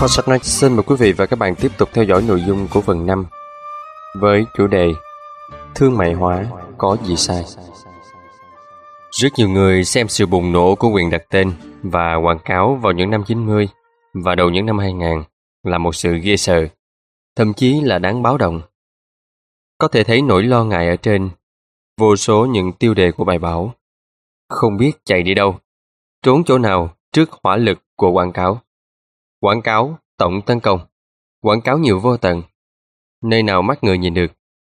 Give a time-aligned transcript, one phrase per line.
[0.00, 2.42] Kho sách nói xin mời quý vị và các bạn tiếp tục theo dõi nội
[2.46, 3.26] dung của phần 5
[4.20, 4.92] với chủ đề
[5.74, 6.46] Thương mại hóa
[6.78, 7.44] có gì sai?
[9.10, 11.52] Rất nhiều người xem sự bùng nổ của quyền đặt tên
[11.82, 13.68] và quảng cáo vào những năm 90
[14.14, 15.22] và đầu những năm 2000
[15.62, 16.66] là một sự ghê sợ,
[17.36, 18.60] thậm chí là đáng báo động.
[19.78, 21.30] Có thể thấy nỗi lo ngại ở trên
[21.98, 23.74] vô số những tiêu đề của bài báo.
[24.48, 25.58] Không biết chạy đi đâu,
[26.22, 28.60] trốn chỗ nào trước hỏa lực của quảng cáo.
[29.40, 30.80] Quảng cáo tổng tấn công.
[31.40, 32.42] Quảng cáo nhiều vô tận.
[33.22, 34.32] Nơi nào mắt người nhìn được,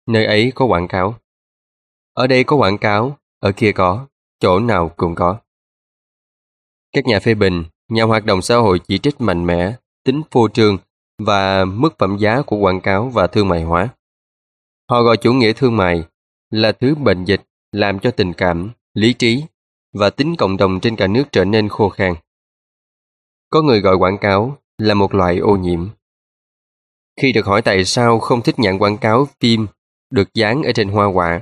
[0.07, 1.15] nơi ấy có quảng cáo.
[2.13, 4.07] Ở đây có quảng cáo, ở kia có,
[4.39, 5.37] chỗ nào cũng có.
[6.91, 10.49] Các nhà phê bình, nhà hoạt động xã hội chỉ trích mạnh mẽ, tính phô
[10.49, 10.77] trương
[11.17, 13.89] và mức phẩm giá của quảng cáo và thương mại hóa.
[14.89, 16.03] Họ gọi chủ nghĩa thương mại
[16.49, 17.41] là thứ bệnh dịch
[17.71, 19.43] làm cho tình cảm, lý trí
[19.93, 22.13] và tính cộng đồng trên cả nước trở nên khô khan.
[23.49, 25.89] Có người gọi quảng cáo là một loại ô nhiễm.
[27.21, 29.67] Khi được hỏi tại sao không thích nhận quảng cáo phim
[30.09, 31.41] được dán ở trên hoa quả,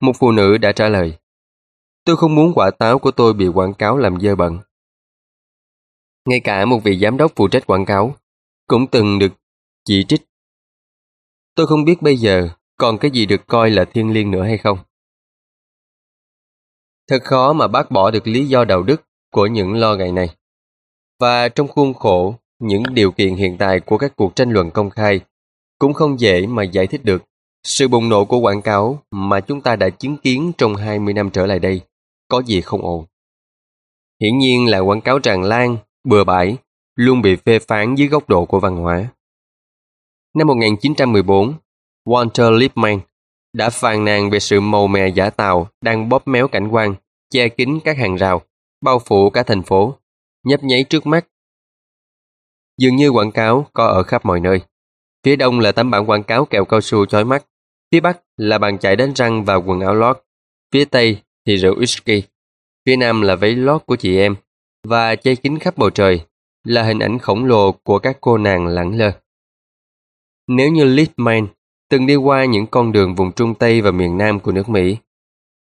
[0.00, 1.18] một phụ nữ đã trả lời
[2.06, 4.58] Tôi không muốn quả táo của tôi bị quảng cáo làm dơ bẩn.
[6.28, 8.16] Ngay cả một vị giám đốc phụ trách quảng cáo
[8.66, 9.32] cũng từng được
[9.84, 10.22] chỉ trích.
[11.54, 14.58] Tôi không biết bây giờ còn cái gì được coi là thiên liêng nữa hay
[14.58, 14.78] không.
[17.08, 20.36] Thật khó mà bác bỏ được lý do đạo đức của những lo ngại này.
[21.20, 24.90] Và trong khuôn khổ những điều kiện hiện tại của các cuộc tranh luận công
[24.90, 25.20] khai
[25.78, 27.22] cũng không dễ mà giải thích được
[27.62, 31.30] sự bùng nổ của quảng cáo mà chúng ta đã chứng kiến trong 20 năm
[31.30, 31.80] trở lại đây
[32.28, 33.04] có gì không ổn.
[34.20, 36.56] Hiển nhiên là quảng cáo tràn lan, bừa bãi,
[36.94, 39.08] luôn bị phê phán dưới góc độ của văn hóa.
[40.34, 41.54] Năm 1914,
[42.06, 43.00] Walter Lippmann
[43.52, 46.94] đã phàn nàn về sự màu mè giả tạo đang bóp méo cảnh quan,
[47.30, 48.42] che kín các hàng rào,
[48.84, 49.94] bao phủ cả thành phố,
[50.46, 51.26] nhấp nháy trước mắt.
[52.78, 54.60] Dường như quảng cáo có ở khắp mọi nơi.
[55.24, 57.46] Phía đông là tấm bảng quảng cáo kẹo cao su chói mắt,
[57.92, 60.22] phía bắc là bàn chải đánh răng và quần áo lót,
[60.72, 62.22] phía tây thì rượu whisky,
[62.86, 64.36] phía nam là váy lót của chị em,
[64.84, 66.20] và che kín khắp bầu trời
[66.64, 69.12] là hình ảnh khổng lồ của các cô nàng lẳng lơ.
[70.48, 71.46] Nếu như Lippmann
[71.90, 74.96] từng đi qua những con đường vùng Trung Tây và miền Nam của nước Mỹ,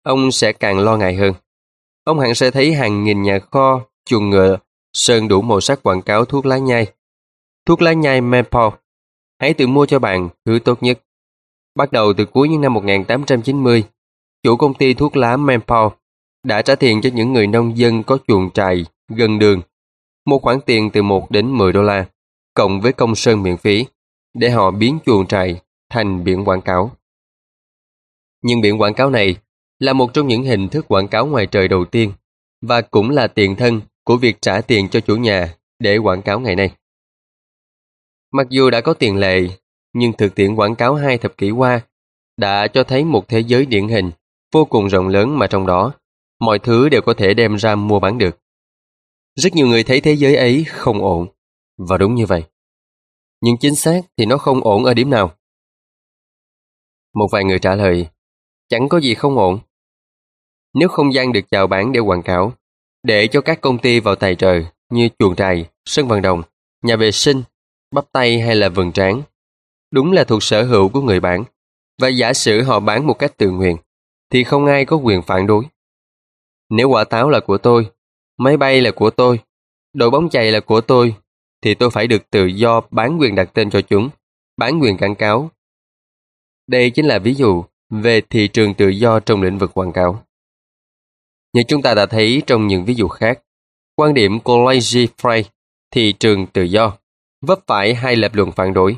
[0.02, 1.34] ông sẽ càng lo ngại hơn.
[2.04, 4.58] Ông hẳn sẽ thấy hàng nghìn nhà kho, chuồng ngựa,
[4.94, 6.86] sơn đủ màu sắc quảng cáo thuốc lá nhai.
[7.66, 8.70] Thuốc lá nhai Maple.
[9.40, 11.00] Hãy tự mua cho bạn thứ tốt nhất.
[11.74, 13.84] Bắt đầu từ cuối những năm 1890,
[14.42, 15.88] chủ công ty thuốc lá Maple
[16.44, 19.62] đã trả tiền cho những người nông dân có chuồng trại gần đường.
[20.26, 22.06] Một khoản tiền từ 1 đến 10 đô la,
[22.54, 23.86] cộng với công sơn miễn phí,
[24.34, 25.60] để họ biến chuồng trại
[25.90, 26.90] thành biển quảng cáo.
[28.42, 29.36] Nhưng biển quảng cáo này
[29.78, 32.12] là một trong những hình thức quảng cáo ngoài trời đầu tiên
[32.62, 36.40] và cũng là tiền thân của việc trả tiền cho chủ nhà để quảng cáo
[36.40, 36.74] ngày nay.
[38.32, 39.48] Mặc dù đã có tiền lệ,
[39.92, 41.80] nhưng thực tiễn quảng cáo hai thập kỷ qua
[42.36, 44.10] đã cho thấy một thế giới điển hình
[44.52, 45.92] vô cùng rộng lớn mà trong đó
[46.40, 48.40] mọi thứ đều có thể đem ra mua bán được.
[49.36, 51.26] Rất nhiều người thấy thế giới ấy không ổn,
[51.78, 52.44] và đúng như vậy.
[53.40, 55.34] Nhưng chính xác thì nó không ổn ở điểm nào.
[57.14, 58.06] Một vài người trả lời,
[58.68, 59.58] chẳng có gì không ổn.
[60.74, 62.52] Nếu không gian được chào bán để quảng cáo,
[63.04, 64.60] để cho các công ty vào tài trợ
[64.90, 66.42] như chuồng trại, sân vận động,
[66.82, 67.42] nhà vệ sinh,
[67.94, 69.22] bắp tay hay là vườn tráng,
[69.90, 71.44] đúng là thuộc sở hữu của người bán.
[72.00, 73.76] Và giả sử họ bán một cách tự nguyện,
[74.30, 75.64] thì không ai có quyền phản đối.
[76.70, 77.90] Nếu quả táo là của tôi,
[78.38, 79.40] máy bay là của tôi,
[79.92, 81.14] đội bóng chày là của tôi,
[81.62, 84.08] thì tôi phải được tự do bán quyền đặt tên cho chúng,
[84.56, 85.50] bán quyền quảng cáo
[86.66, 90.22] đây chính là ví dụ về thị trường tự do trong lĩnh vực quảng cáo.
[91.54, 93.42] Như chúng ta đã thấy trong những ví dụ khác,
[93.96, 95.42] quan điểm của Lazy Frey,
[95.90, 96.98] thị trường tự do,
[97.46, 98.96] vấp phải hai lập luận phản đối.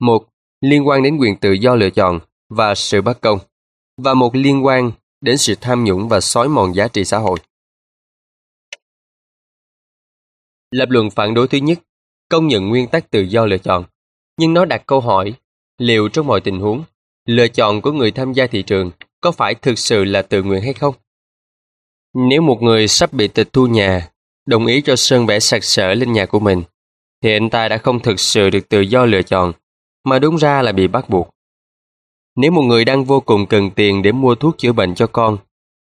[0.00, 0.28] Một,
[0.60, 3.38] liên quan đến quyền tự do lựa chọn và sự bất công,
[3.96, 7.38] và một liên quan đến sự tham nhũng và xói mòn giá trị xã hội.
[10.70, 11.78] Lập luận phản đối thứ nhất,
[12.28, 13.84] công nhận nguyên tắc tự do lựa chọn,
[14.38, 15.34] nhưng nó đặt câu hỏi
[15.78, 16.84] liệu trong mọi tình huống,
[17.26, 18.90] lựa chọn của người tham gia thị trường
[19.20, 20.94] có phải thực sự là tự nguyện hay không?
[22.14, 24.08] Nếu một người sắp bị tịch thu nhà,
[24.46, 26.62] đồng ý cho sơn vẽ sạc sở lên nhà của mình,
[27.22, 29.52] thì anh ta đã không thực sự được tự do lựa chọn,
[30.04, 31.30] mà đúng ra là bị bắt buộc.
[32.36, 35.38] Nếu một người đang vô cùng cần tiền để mua thuốc chữa bệnh cho con,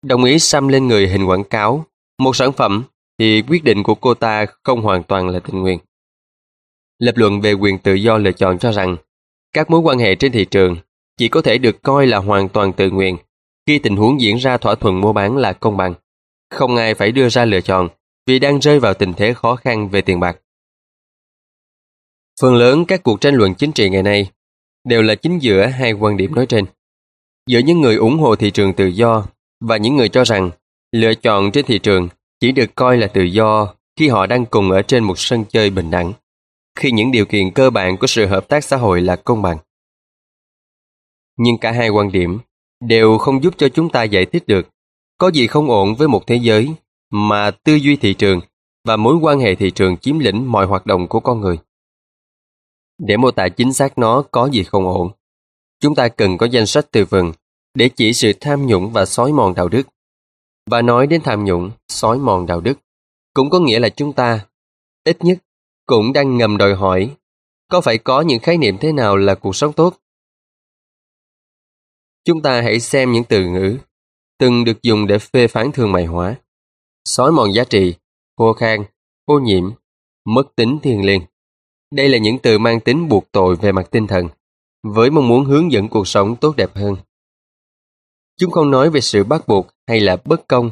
[0.06, 1.86] đồng ý xăm lên người hình quảng cáo,
[2.20, 2.84] một sản phẩm,
[3.20, 5.80] thì quyết định của cô ta không hoàn toàn là tình nguyện.
[7.00, 8.98] Lập luận về quyền tự do lựa chọn cho rằng
[9.54, 10.78] các mối quan hệ trên thị trường
[11.18, 13.18] chỉ có thể được coi là hoàn toàn tự nguyện
[13.68, 15.94] khi tình huống diễn ra thỏa thuận mua bán là công bằng.
[16.50, 17.90] Không ai phải đưa ra lựa chọn
[18.26, 20.40] vì đang rơi vào tình thế khó khăn về tiền bạc.
[22.42, 24.32] Phần lớn các cuộc tranh luận chính trị ngày nay
[24.84, 26.66] đều là chính giữa hai quan điểm nói trên.
[27.48, 29.26] Giữa những người ủng hộ thị trường tự do
[29.60, 30.52] và những người cho rằng
[30.92, 32.10] lựa chọn trên thị trường
[32.40, 35.70] chỉ được coi là tự do khi họ đang cùng ở trên một sân chơi
[35.70, 36.14] bình đẳng,
[36.76, 39.58] khi những điều kiện cơ bản của sự hợp tác xã hội là công bằng.
[41.38, 42.40] Nhưng cả hai quan điểm
[42.80, 44.68] đều không giúp cho chúng ta giải thích được
[45.20, 46.74] có gì không ổn với một thế giới
[47.10, 48.42] mà tư duy thị trường
[48.86, 51.60] và mối quan hệ thị trường chiếm lĩnh mọi hoạt động của con người.
[52.98, 55.12] Để mô tả chính xác nó có gì không ổn,
[55.80, 57.32] chúng ta cần có danh sách từ vựng
[57.74, 59.88] để chỉ sự tham nhũng và xói mòn đạo đức.
[60.66, 62.80] Và nói đến tham nhũng, xói mòn đạo đức,
[63.34, 64.46] cũng có nghĩa là chúng ta,
[65.04, 65.38] ít nhất,
[65.86, 67.16] cũng đang ngầm đòi hỏi
[67.70, 69.98] có phải có những khái niệm thế nào là cuộc sống tốt?
[72.26, 73.78] Chúng ta hãy xem những từ ngữ
[74.40, 76.36] từng được dùng để phê phán thương mại hóa,
[77.06, 77.96] xói mòn giá trị,
[78.38, 78.84] khô khan,
[79.26, 79.72] ô nhiễm,
[80.26, 81.22] mất tính thiêng liêng.
[81.92, 84.30] Đây là những từ mang tính buộc tội về mặt tinh thần,
[84.84, 86.96] với mong muốn hướng dẫn cuộc sống tốt đẹp hơn.
[88.40, 90.72] Chúng không nói về sự bắt buộc hay là bất công,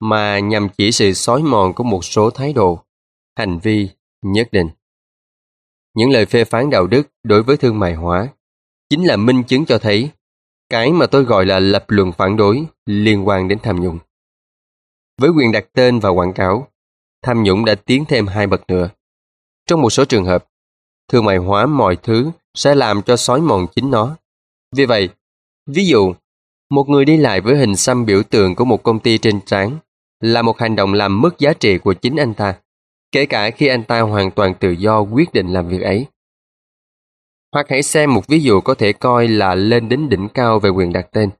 [0.00, 2.78] mà nhằm chỉ sự xói mòn của một số thái độ,
[3.38, 3.88] hành vi
[4.22, 4.68] nhất định.
[5.94, 8.28] Những lời phê phán đạo đức đối với thương mại hóa
[8.90, 10.10] chính là minh chứng cho thấy
[10.68, 13.98] cái mà tôi gọi là lập luận phản đối liên quan đến tham nhũng.
[15.20, 16.68] Với quyền đặt tên và quảng cáo,
[17.22, 18.90] tham nhũng đã tiến thêm hai bậc nữa.
[19.66, 20.48] Trong một số trường hợp,
[21.08, 24.16] thương mại hóa mọi thứ sẽ làm cho sói mòn chính nó.
[24.76, 25.08] Vì vậy,
[25.66, 26.14] ví dụ,
[26.70, 29.78] một người đi lại với hình xăm biểu tượng của một công ty trên trán
[30.20, 32.54] là một hành động làm mất giá trị của chính anh ta,
[33.12, 36.06] kể cả khi anh ta hoàn toàn tự do quyết định làm việc ấy.
[37.52, 40.70] Hoặc hãy xem một ví dụ có thể coi là lên đến đỉnh cao về
[40.70, 41.30] quyền đặt tên.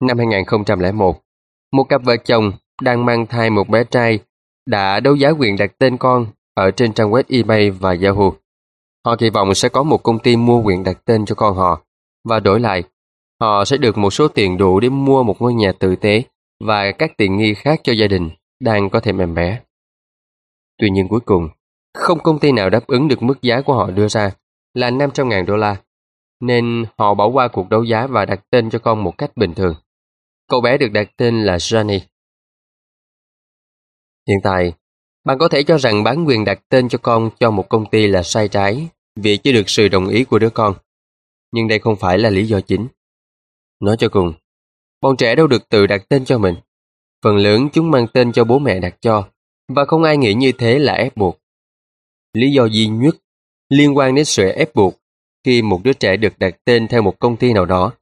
[0.00, 1.20] Năm 2001,
[1.72, 2.52] một cặp vợ chồng
[2.82, 4.18] đang mang thai một bé trai
[4.66, 8.30] đã đấu giá quyền đặt tên con ở trên trang web eBay và Yahoo.
[9.06, 11.80] Họ kỳ vọng sẽ có một công ty mua quyền đặt tên cho con họ
[12.28, 12.82] và đổi lại,
[13.40, 16.22] họ sẽ được một số tiền đủ để mua một ngôi nhà tử tế
[16.64, 18.30] và các tiện nghi khác cho gia đình
[18.60, 19.60] đang có thêm em bé.
[20.78, 21.48] Tuy nhiên cuối cùng,
[21.94, 24.30] không công ty nào đáp ứng được mức giá của họ đưa ra
[24.74, 25.82] là 500.000 đô la,
[26.40, 29.54] nên họ bỏ qua cuộc đấu giá và đặt tên cho con một cách bình
[29.54, 29.74] thường.
[30.48, 32.00] Cậu bé được đặt tên là Johnny.
[34.28, 34.72] Hiện tại,
[35.24, 38.06] bạn có thể cho rằng bán quyền đặt tên cho con cho một công ty
[38.06, 40.74] là sai trái vì chưa được sự đồng ý của đứa con.
[41.52, 42.88] Nhưng đây không phải là lý do chính.
[43.80, 44.32] Nói cho cùng,
[45.00, 46.54] bọn trẻ đâu được tự đặt tên cho mình.
[47.22, 49.28] Phần lớn chúng mang tên cho bố mẹ đặt cho,
[49.68, 51.38] và không ai nghĩ như thế là ép buộc.
[52.34, 53.16] Lý do duy nhất
[53.68, 54.94] liên quan đến sự ép buộc
[55.44, 57.92] khi một đứa trẻ được đặt tên theo một công ty nào đó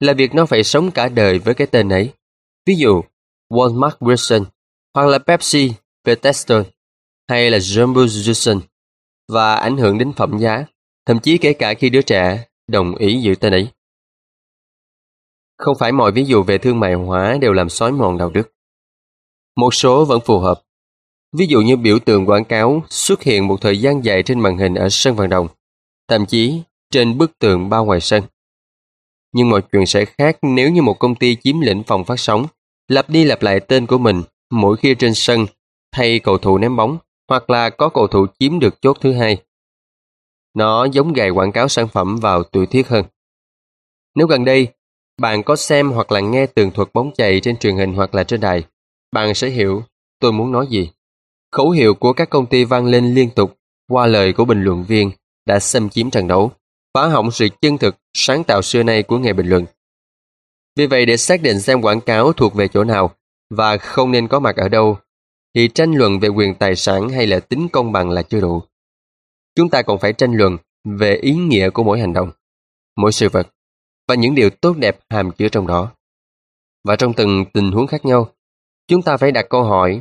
[0.00, 2.12] là việc nó phải sống cả đời với cái tên ấy.
[2.66, 3.02] Ví dụ,
[3.50, 4.44] Walmart Wilson
[4.94, 5.72] hoặc là Pepsi
[6.04, 6.62] Bethesda
[7.28, 8.60] hay là Jumbo Johnson
[9.28, 10.64] và ảnh hưởng đến phẩm giá,
[11.06, 13.68] thậm chí kể cả khi đứa trẻ đồng ý giữ tên ấy.
[15.58, 18.52] Không phải mọi ví dụ về thương mại hóa đều làm xói mòn đạo đức.
[19.56, 20.62] Một số vẫn phù hợp.
[21.38, 24.58] Ví dụ như biểu tượng quảng cáo xuất hiện một thời gian dài trên màn
[24.58, 25.48] hình ở sân vận động,
[26.08, 28.22] thậm chí trên bức tường bao ngoài sân.
[29.32, 32.46] Nhưng mọi chuyện sẽ khác nếu như một công ty chiếm lĩnh phòng phát sóng,
[32.88, 35.46] lặp đi lặp lại tên của mình mỗi khi trên sân
[35.92, 39.36] thay cầu thủ ném bóng hoặc là có cầu thủ chiếm được chốt thứ hai.
[40.54, 43.04] Nó giống gài quảng cáo sản phẩm vào tuổi thiết hơn.
[44.14, 44.68] Nếu gần đây,
[45.20, 48.24] bạn có xem hoặc là nghe tường thuật bóng chày trên truyền hình hoặc là
[48.24, 48.64] trên đài,
[49.12, 49.82] bạn sẽ hiểu
[50.20, 50.90] tôi muốn nói gì.
[51.52, 54.84] Khẩu hiệu của các công ty vang lên liên tục qua lời của bình luận
[54.84, 55.10] viên
[55.46, 56.52] đã xâm chiếm trận đấu,
[56.94, 59.66] phá hỏng sự chân thực, sáng tạo xưa nay của nghề bình luận.
[60.76, 63.14] Vì vậy để xác định xem quảng cáo thuộc về chỗ nào
[63.50, 64.98] và không nên có mặt ở đâu
[65.54, 68.62] thì tranh luận về quyền tài sản hay là tính công bằng là chưa đủ.
[69.54, 72.30] Chúng ta còn phải tranh luận về ý nghĩa của mỗi hành động,
[72.96, 73.48] mỗi sự vật
[74.08, 75.92] và những điều tốt đẹp hàm chứa trong đó.
[76.84, 78.28] Và trong từng tình huống khác nhau,
[78.88, 80.00] chúng ta phải đặt câu hỏi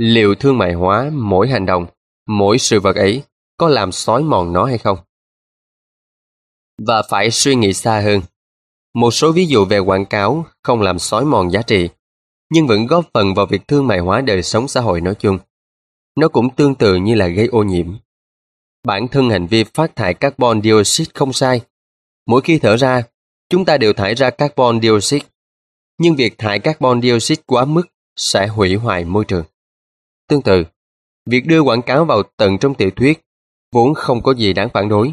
[0.00, 1.86] liệu thương mại hóa mỗi hành động,
[2.26, 3.22] mỗi sự vật ấy
[3.56, 4.98] có làm xói mòn nó hay không?
[6.86, 8.20] Và phải suy nghĩ xa hơn.
[8.94, 11.88] Một số ví dụ về quảng cáo không làm xói mòn giá trị
[12.50, 15.38] nhưng vẫn góp phần vào việc thương mại hóa đời sống xã hội nói chung.
[16.16, 17.96] Nó cũng tương tự như là gây ô nhiễm.
[18.84, 21.60] Bản thân hành vi phát thải carbon dioxide không sai.
[22.26, 23.02] Mỗi khi thở ra,
[23.48, 25.26] chúng ta đều thải ra carbon dioxide.
[25.98, 29.44] Nhưng việc thải carbon dioxide quá mức sẽ hủy hoại môi trường.
[30.30, 30.64] Tương tự,
[31.26, 33.20] việc đưa quảng cáo vào tận trong tiểu thuyết
[33.72, 35.12] vốn không có gì đáng phản đối.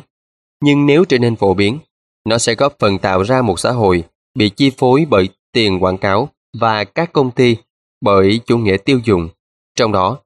[0.63, 1.79] Nhưng nếu trở nên phổ biến,
[2.25, 4.03] nó sẽ góp phần tạo ra một xã hội
[4.35, 7.57] bị chi phối bởi tiền quảng cáo và các công ty
[8.01, 9.29] bởi chủ nghĩa tiêu dùng.
[9.75, 10.17] Trong đó,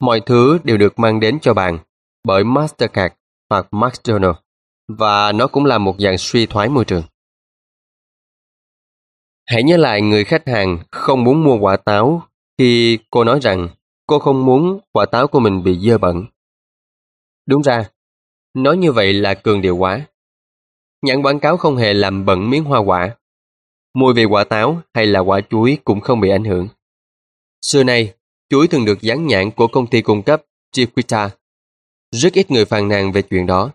[0.00, 1.78] mọi thứ đều được mang đến cho bạn
[2.24, 3.14] bởi Mastercard
[3.50, 4.34] hoặc McDonald's
[4.88, 7.02] và nó cũng là một dạng suy thoái môi trường.
[9.46, 12.22] Hãy nhớ lại người khách hàng không muốn mua quả táo
[12.58, 13.68] khi cô nói rằng
[14.06, 16.26] cô không muốn quả táo của mình bị dơ bẩn.
[17.46, 17.90] Đúng ra,
[18.54, 20.06] nói như vậy là cường điệu quá.
[21.02, 23.16] Nhãn quảng cáo không hề làm bẩn miếng hoa quả.
[23.94, 26.68] Mùi vị quả táo hay là quả chuối cũng không bị ảnh hưởng.
[27.62, 28.14] Xưa nay,
[28.48, 31.30] chuối thường được dán nhãn của công ty cung cấp Chiquita.
[32.10, 33.70] Rất ít người phàn nàn về chuyện đó.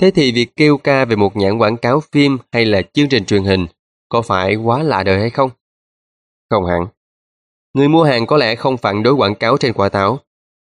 [0.00, 3.24] Thế thì việc kêu ca về một nhãn quảng cáo phim hay là chương trình
[3.24, 3.66] truyền hình
[4.08, 5.50] có phải quá lạ đời hay không?
[6.50, 6.86] Không hẳn.
[7.74, 10.18] Người mua hàng có lẽ không phản đối quảng cáo trên quả táo,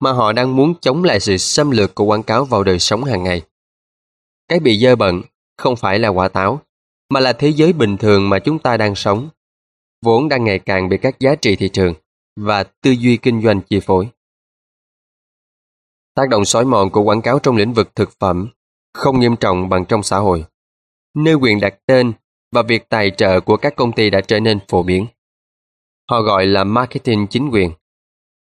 [0.00, 3.04] mà họ đang muốn chống lại sự xâm lược của quảng cáo vào đời sống
[3.04, 3.42] hàng ngày.
[4.48, 5.22] Cái bị dơ bẩn
[5.56, 6.60] không phải là quả táo,
[7.10, 9.28] mà là thế giới bình thường mà chúng ta đang sống,
[10.04, 11.94] vốn đang ngày càng bị các giá trị thị trường
[12.36, 14.08] và tư duy kinh doanh chi phối.
[16.14, 18.48] Tác động sói mòn của quảng cáo trong lĩnh vực thực phẩm
[18.94, 20.44] không nghiêm trọng bằng trong xã hội,
[21.14, 22.12] nơi quyền đặt tên
[22.52, 25.06] và việc tài trợ của các công ty đã trở nên phổ biến.
[26.10, 27.70] Họ gọi là marketing chính quyền,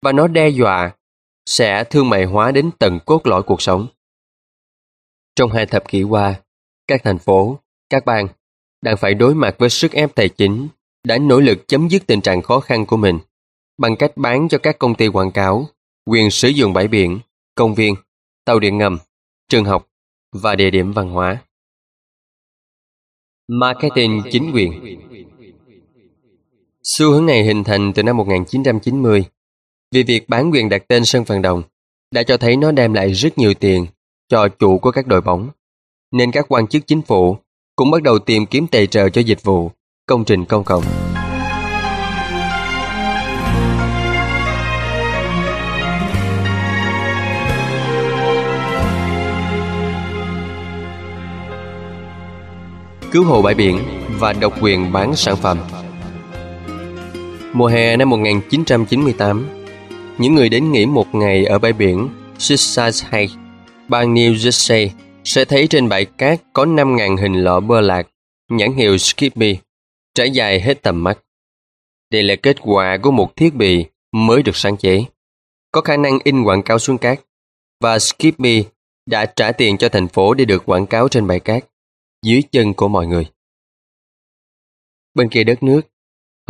[0.02, 0.97] và nó đe dọa
[1.47, 3.87] sẽ thương mại hóa đến tận cốt lõi cuộc sống.
[5.37, 6.35] Trong hai thập kỷ qua,
[6.87, 7.59] các thành phố,
[7.90, 8.28] các bang
[8.83, 10.69] đang phải đối mặt với sức ép tài chính
[11.04, 13.19] đã nỗ lực chấm dứt tình trạng khó khăn của mình
[13.78, 15.66] bằng cách bán cho các công ty quảng cáo
[16.07, 17.21] quyền sử dụng bãi biển,
[17.54, 17.95] công viên,
[18.45, 18.99] tàu điện ngầm,
[19.49, 19.88] trường học
[20.33, 21.42] và địa điểm văn hóa.
[23.49, 25.00] Marketing chính quyền
[26.99, 29.25] Xu hướng này hình thành từ năm 1990
[29.94, 31.62] vì việc bán quyền đặt tên sân vận động
[32.14, 33.87] đã cho thấy nó đem lại rất nhiều tiền
[34.28, 35.49] cho chủ của các đội bóng,
[36.12, 37.37] nên các quan chức chính phủ
[37.76, 39.70] cũng bắt đầu tìm kiếm tài trợ cho dịch vụ,
[40.06, 40.85] công trình công cộng.
[53.12, 53.78] Cứu hộ bãi biển
[54.18, 55.59] và độc quyền bán sản phẩm
[57.52, 59.49] Mùa hè năm 1998,
[60.19, 63.35] những người đến nghỉ một ngày ở bãi biển Suicide Heights,
[63.88, 64.88] bang New Jersey
[65.25, 68.09] sẽ thấy trên bãi cát có 5.000 hình lọ bơ lạc,
[68.49, 69.57] nhãn hiệu Skippy,
[70.14, 71.19] trải dài hết tầm mắt.
[72.12, 75.04] Đây là kết quả của một thiết bị mới được sáng chế,
[75.73, 77.21] có khả năng in quảng cáo xuống cát,
[77.80, 78.64] và Skippy
[79.07, 81.64] đã trả tiền cho thành phố để được quảng cáo trên bãi cát,
[82.23, 83.26] dưới chân của mọi người.
[85.14, 85.80] Bên kia đất nước,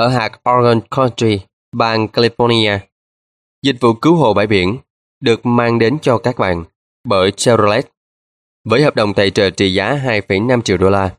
[0.00, 1.40] ở hạt Oregon Country,
[1.72, 2.78] bang California,
[3.62, 4.78] dịch vụ cứu hộ bãi biển
[5.20, 6.64] được mang đến cho các bạn
[7.04, 7.92] bởi Chevrolet
[8.64, 11.16] với hợp đồng tài trợ trị giá 2,5 triệu đô la,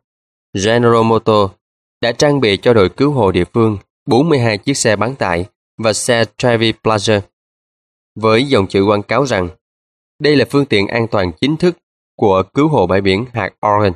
[0.65, 1.53] General Motors
[2.01, 5.45] đã trang bị cho đội cứu hộ địa phương 42 chiếc xe bán tải
[5.77, 7.21] và xe Travis Plaza
[8.15, 9.49] Với dòng chữ quảng cáo rằng
[10.19, 11.77] đây là phương tiện an toàn chính thức
[12.15, 13.93] của cứu hộ bãi biển hạt Oregon.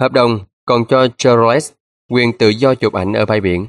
[0.00, 1.79] Hợp đồng còn cho Chevrolet
[2.10, 3.66] quyền tự do chụp ảnh ở bãi biển.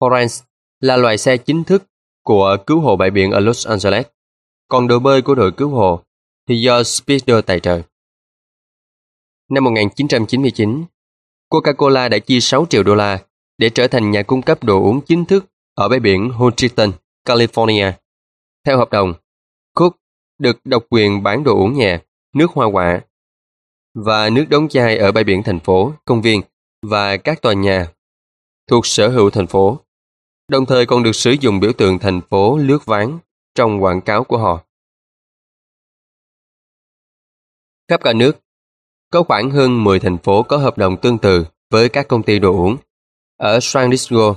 [0.00, 0.44] Florence
[0.80, 1.84] là loại xe chính thức
[2.24, 4.06] của cứu hộ bãi biển ở Los Angeles,
[4.68, 6.02] còn đội bơi của đội cứu hộ
[6.48, 7.82] thì do Speedo tài trợ.
[9.50, 10.84] Năm 1999,
[11.50, 13.18] Coca-Cola đã chi 6 triệu đô la
[13.58, 16.92] để trở thành nhà cung cấp đồ uống chính thức ở bãi biển Huntington,
[17.26, 17.92] California.
[18.66, 19.14] Theo hợp đồng,
[19.74, 19.96] Coke
[20.38, 21.98] được độc quyền bán đồ uống nhẹ,
[22.34, 23.00] nước hoa quả
[23.94, 26.40] và nước đóng chai ở bãi biển thành phố, công viên
[26.82, 27.92] và các tòa nhà
[28.66, 29.80] thuộc sở hữu thành phố,
[30.48, 33.18] đồng thời còn được sử dụng biểu tượng thành phố lướt ván
[33.54, 34.64] trong quảng cáo của họ.
[37.88, 38.38] Khắp cả nước,
[39.10, 42.38] có khoảng hơn 10 thành phố có hợp đồng tương tự với các công ty
[42.38, 42.76] đồ uống.
[43.36, 44.34] Ở San Diego,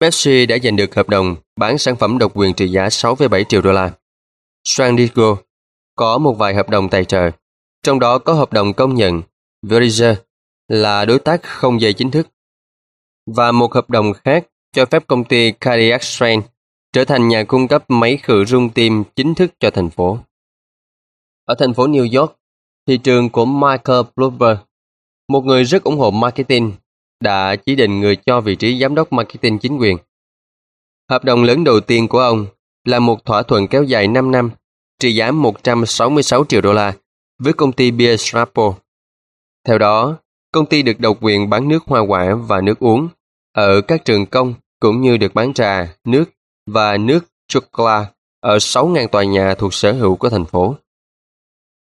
[0.00, 3.62] Pepsi đã giành được hợp đồng bán sản phẩm độc quyền trị giá 6,7 triệu
[3.62, 3.92] đô la.
[4.64, 5.36] San Diego
[5.94, 7.30] có một vài hợp đồng tài trợ,
[7.82, 9.22] trong đó có hợp đồng công nhận
[9.62, 10.14] Verizon
[10.74, 12.28] là đối tác không dây chính thức
[13.26, 16.40] và một hợp đồng khác cho phép công ty Cardiac Strain
[16.92, 20.18] trở thành nhà cung cấp máy khử rung tim chính thức cho thành phố.
[21.44, 22.36] Ở thành phố New York,
[22.86, 24.58] thị trường của Michael Bloomberg,
[25.28, 26.72] một người rất ủng hộ marketing,
[27.20, 29.96] đã chỉ định người cho vị trí giám đốc marketing chính quyền.
[31.10, 32.46] Hợp đồng lớn đầu tiên của ông
[32.84, 34.50] là một thỏa thuận kéo dài 5 năm,
[34.98, 36.92] trị giá 166 triệu đô la
[37.38, 38.70] với công ty Beer Snapple.
[39.66, 40.18] Theo đó,
[40.54, 43.08] công ty được độc quyền bán nước hoa quả và nước uống
[43.52, 46.24] ở các trường công cũng như được bán trà, nước
[46.66, 50.76] và nước chocolate ở 6.000 tòa nhà thuộc sở hữu của thành phố.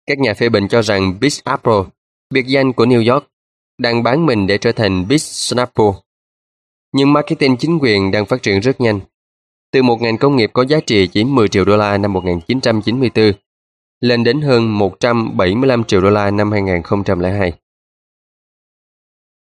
[0.06, 1.82] Các nhà phê bình cho rằng Big Apple,
[2.30, 3.26] biệt danh của New York,
[3.78, 5.92] đang bán mình để trở thành Big Snapple.
[6.92, 9.00] Nhưng marketing chính quyền đang phát triển rất nhanh.
[9.72, 13.32] Từ một ngành công nghiệp có giá trị chỉ 10 triệu đô la năm 1994,
[14.00, 17.52] lên đến hơn 175 triệu đô la năm 2002.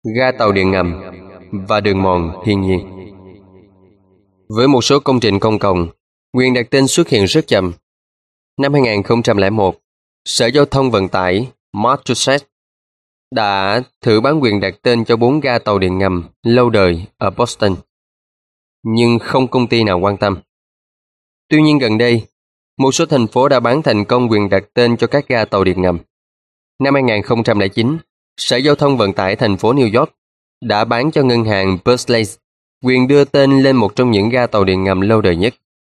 [0.04, 1.02] Ga tàu điện ngầm
[1.52, 2.80] và đường mòn thiên nhiên
[4.50, 5.88] Với một số công trình công cộng,
[6.34, 7.74] quyền đặt tên xuất hiện rất chậm.
[8.60, 9.76] Năm 2001,
[10.26, 12.46] Sở Giao thông Vận tải Massachusetts
[13.32, 17.30] đã thử bán quyền đặt tên cho bốn ga tàu điện ngầm lâu đời ở
[17.30, 17.76] Boston,
[18.84, 20.38] nhưng không công ty nào quan tâm.
[21.50, 22.22] Tuy nhiên gần đây,
[22.78, 25.64] một số thành phố đã bán thành công quyền đặt tên cho các ga tàu
[25.64, 26.00] điện ngầm.
[26.80, 27.98] Năm 2009,
[28.38, 30.12] Sở Giao thông Vận tải thành phố New York
[30.62, 32.38] đã bán cho ngân hàng Barclays
[32.84, 35.54] quyền đưa tên lên một trong những ga tàu điện ngầm lâu đời nhất,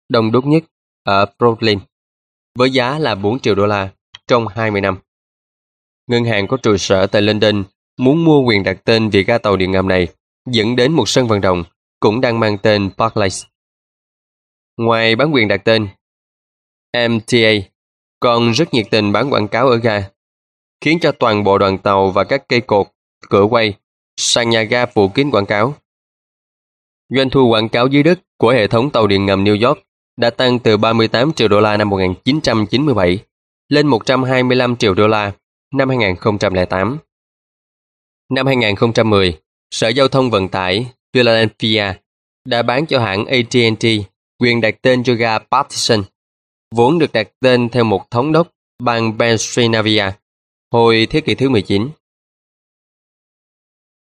[0.10, 0.64] đông đúc nhất
[1.04, 1.80] ở Brooklyn,
[2.58, 3.90] với giá là 4 triệu đô la
[4.28, 4.98] trong 20 năm.
[6.08, 7.64] Ngân hàng có trụ sở tại London
[7.98, 10.08] muốn mua quyền đặt tên vì ga tàu điện ngầm này,
[10.52, 11.64] dẫn đến một sân vận động
[12.00, 13.46] cũng đang mang tên Barclays.
[14.78, 15.88] Ngoài bán quyền đặt tên,
[16.94, 17.52] MTA
[18.20, 20.10] còn rất nhiệt tình bán quảng cáo ở ga,
[20.82, 22.88] khiến cho toàn bộ đoàn tàu và các cây cột,
[23.30, 23.74] cửa quay,
[24.18, 25.74] sàn nhà ga phủ kín quảng cáo.
[27.10, 29.80] Doanh thu quảng cáo dưới đất của hệ thống tàu điện ngầm New York
[30.18, 33.20] đã tăng từ 38 triệu đô la năm 1997
[33.70, 35.32] lên 125 triệu đô la
[35.74, 36.98] năm 2008.
[38.30, 39.40] Năm 2010,
[39.72, 41.94] Sở Giao thông Vận tải Philadelphia
[42.46, 43.86] đã bán cho hãng AT&T
[44.40, 46.04] quyền đặt tên cho ga Partition,
[46.76, 48.48] vốn được đặt tên theo một thống đốc
[48.84, 50.12] bang Pennsylvania
[50.72, 51.90] hồi thế kỷ thứ 19.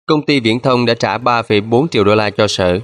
[0.05, 2.79] Công ty viễn thông đã trả 3,4 triệu đô la cho sở,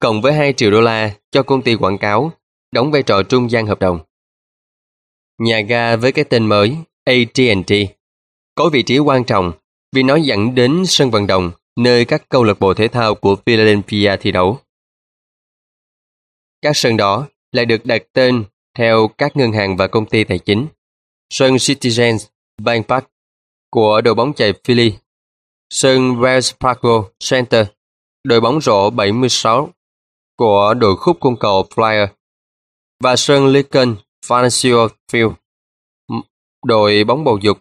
[0.00, 2.32] cộng với 2 triệu đô la cho công ty quảng cáo,
[2.72, 4.00] đóng vai trò trung gian hợp đồng.
[5.38, 7.72] Nhà ga với cái tên mới AT&T
[8.54, 9.52] có vị trí quan trọng
[9.92, 13.36] vì nó dẫn đến sân vận động nơi các câu lạc bộ thể thao của
[13.46, 14.58] Philadelphia thi đấu.
[16.62, 18.44] Các sân đó lại được đặt tên
[18.78, 20.66] theo các ngân hàng và công ty tài chính.
[21.30, 22.26] Sân Citizens
[22.64, 23.04] Bank Park
[23.70, 24.92] của đội bóng chạy Philly,
[25.70, 27.66] sân Wells Fargo Center,
[28.24, 29.68] đội bóng rổ 76
[30.36, 32.06] của đội khúc cung cầu Flyer
[33.02, 33.96] và sân Lincoln
[34.26, 35.32] Financial Field,
[36.66, 37.58] đội bóng bầu dục.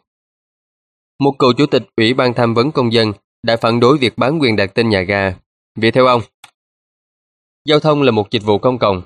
[1.19, 4.39] Một cựu chủ tịch Ủy ban tham vấn công dân đã phản đối việc bán
[4.41, 5.35] quyền đặt tên nhà ga.
[5.75, 6.21] Vì theo ông,
[7.65, 9.01] giao thông là một dịch vụ công cộng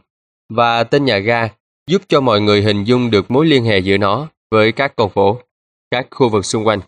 [0.49, 1.49] và tên nhà ga
[1.88, 5.10] giúp cho mọi người hình dung được mối liên hệ giữa nó với các con
[5.10, 5.39] phố,
[5.93, 6.79] các khu vực xung quanh.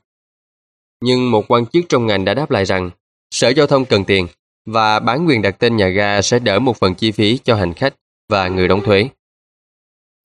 [1.01, 2.89] Nhưng một quan chức trong ngành đã đáp lại rằng
[3.31, 4.27] Sở Giao thông cần tiền
[4.65, 7.73] và bán quyền đặt tên nhà ga sẽ đỡ một phần chi phí cho hành
[7.73, 7.93] khách
[8.29, 9.09] và người đóng thuế.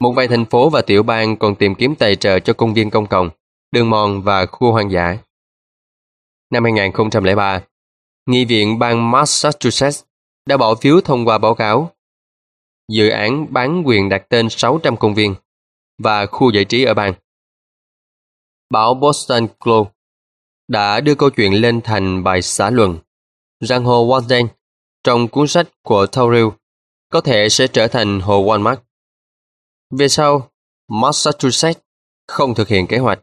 [0.00, 2.90] Một vài thành phố và tiểu bang còn tìm kiếm tài trợ cho công viên
[2.90, 3.30] công cộng,
[3.72, 5.18] đường mòn và khu hoang dã.
[6.50, 7.62] Năm 2003,
[8.26, 10.02] Nghị viện bang Massachusetts
[10.46, 11.90] đã bỏ phiếu thông qua báo cáo
[12.88, 15.34] dự án bán quyền đặt tên 600 công viên
[15.98, 17.14] và khu giải trí ở bang.
[18.70, 19.90] Báo Boston Globe
[20.68, 22.98] đã đưa câu chuyện lên thành bài xã luận
[23.60, 24.46] rằng hồ Walden
[25.04, 26.52] trong cuốn sách của Thoreau
[27.08, 28.76] có thể sẽ trở thành hồ Walmart.
[29.90, 30.50] Về sau,
[30.88, 31.80] Massachusetts
[32.28, 33.20] không thực hiện kế hoạch.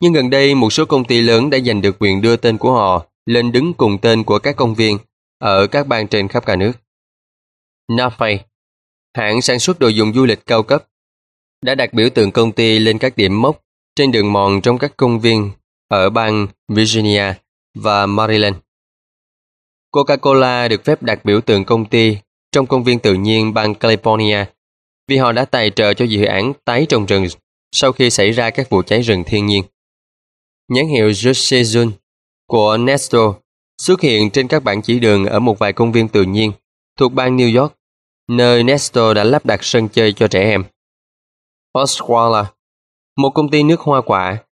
[0.00, 2.72] Nhưng gần đây một số công ty lớn đã giành được quyền đưa tên của
[2.72, 4.98] họ lên đứng cùng tên của các công viên
[5.38, 6.72] ở các bang trên khắp cả nước.
[7.88, 8.38] Nafay,
[9.14, 10.88] hãng sản xuất đồ dùng du lịch cao cấp,
[11.62, 13.65] đã đặt biểu tượng công ty lên các điểm mốc
[13.96, 15.50] trên đường mòn trong các công viên
[15.88, 17.34] ở bang Virginia
[17.74, 18.56] và Maryland.
[19.92, 22.18] Coca-Cola được phép đặt biểu tượng công ty
[22.52, 24.44] trong công viên tự nhiên bang California
[25.08, 27.26] vì họ đã tài trợ cho dự án tái trồng rừng
[27.72, 29.62] sau khi xảy ra các vụ cháy rừng thiên nhiên.
[30.68, 31.90] Nhãn hiệu Josejun
[32.46, 33.20] của Nestle
[33.82, 36.52] xuất hiện trên các bảng chỉ đường ở một vài công viên tự nhiên
[36.98, 37.72] thuộc bang New York,
[38.28, 40.64] nơi Nestle đã lắp đặt sân chơi cho trẻ em.
[41.74, 42.44] Oswala,
[43.16, 44.44] một công ty nước hoa quả,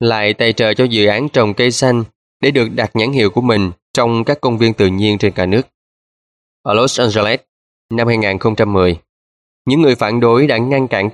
[0.00, 2.04] lại tài trợ cho dự án trồng cây xanh
[2.40, 5.46] để được đặt nhãn hiệu của mình trong các công viên tự nhiên trên cả
[5.46, 5.62] nước.
[6.62, 7.40] Ở Los Angeles,
[7.90, 9.00] năm 2010,
[9.66, 11.10] những người phản đối đã ngăn cản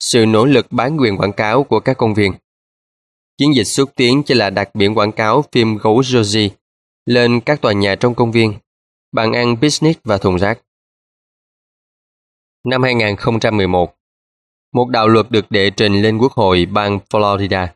[0.00, 2.32] sự nỗ lực bán quyền quảng cáo của các công viên.
[3.38, 6.48] Chiến dịch xúc tiến chỉ là đặt biển quảng cáo phim gấu Josie
[7.06, 8.54] lên các tòa nhà trong công viên,
[9.12, 10.60] bàn ăn business và thùng rác.
[12.64, 13.95] Năm 2011,
[14.76, 17.66] một đạo luật được đệ trình lên Quốc hội bang Florida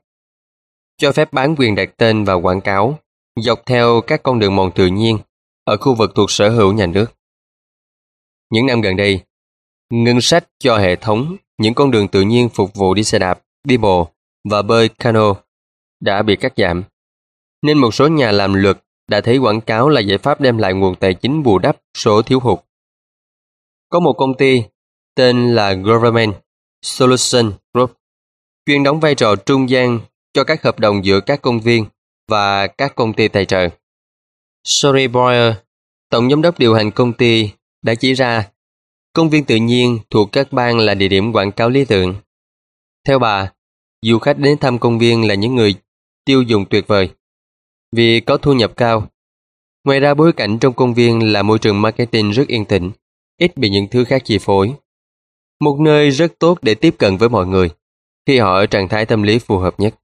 [0.98, 2.98] cho phép bán quyền đặt tên và quảng cáo
[3.36, 5.18] dọc theo các con đường mòn tự nhiên
[5.64, 7.06] ở khu vực thuộc sở hữu nhà nước.
[8.50, 9.20] Những năm gần đây,
[9.90, 13.42] ngân sách cho hệ thống những con đường tự nhiên phục vụ đi xe đạp,
[13.64, 14.08] đi bộ
[14.50, 15.34] và bơi cano
[16.00, 16.84] đã bị cắt giảm.
[17.62, 20.74] Nên một số nhà làm luật đã thấy quảng cáo là giải pháp đem lại
[20.74, 22.58] nguồn tài chính bù đắp số thiếu hụt.
[23.88, 24.62] Có một công ty
[25.14, 26.34] tên là Government
[26.82, 27.96] Solution Group,
[28.66, 30.00] chuyên đóng vai trò trung gian
[30.32, 31.86] cho các hợp đồng giữa các công viên
[32.28, 33.68] và các công ty tài trợ.
[34.64, 35.54] Sorry Boyer,
[36.10, 37.50] tổng giám đốc điều hành công ty,
[37.82, 38.50] đã chỉ ra
[39.12, 42.14] công viên tự nhiên thuộc các bang là địa điểm quảng cáo lý tưởng.
[43.06, 43.52] Theo bà,
[44.02, 45.74] du khách đến thăm công viên là những người
[46.24, 47.10] tiêu dùng tuyệt vời
[47.92, 49.08] vì có thu nhập cao.
[49.84, 52.90] Ngoài ra bối cảnh trong công viên là môi trường marketing rất yên tĩnh,
[53.38, 54.74] ít bị những thứ khác chi phối.
[55.60, 57.70] Một nơi rất tốt để tiếp cận với mọi người
[58.26, 59.94] khi họ ở trạng thái tâm lý phù hợp nhất.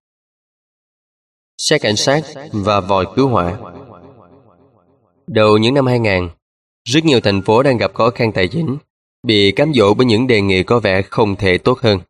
[1.59, 3.59] Xe cảnh sát và vòi cứu hỏa
[5.27, 6.29] Đầu những năm 2000,
[6.85, 8.77] rất nhiều thành phố đang gặp khó khăn tài chính,
[9.23, 12.01] bị cám dỗ bởi những đề nghị có vẻ không thể tốt hơn.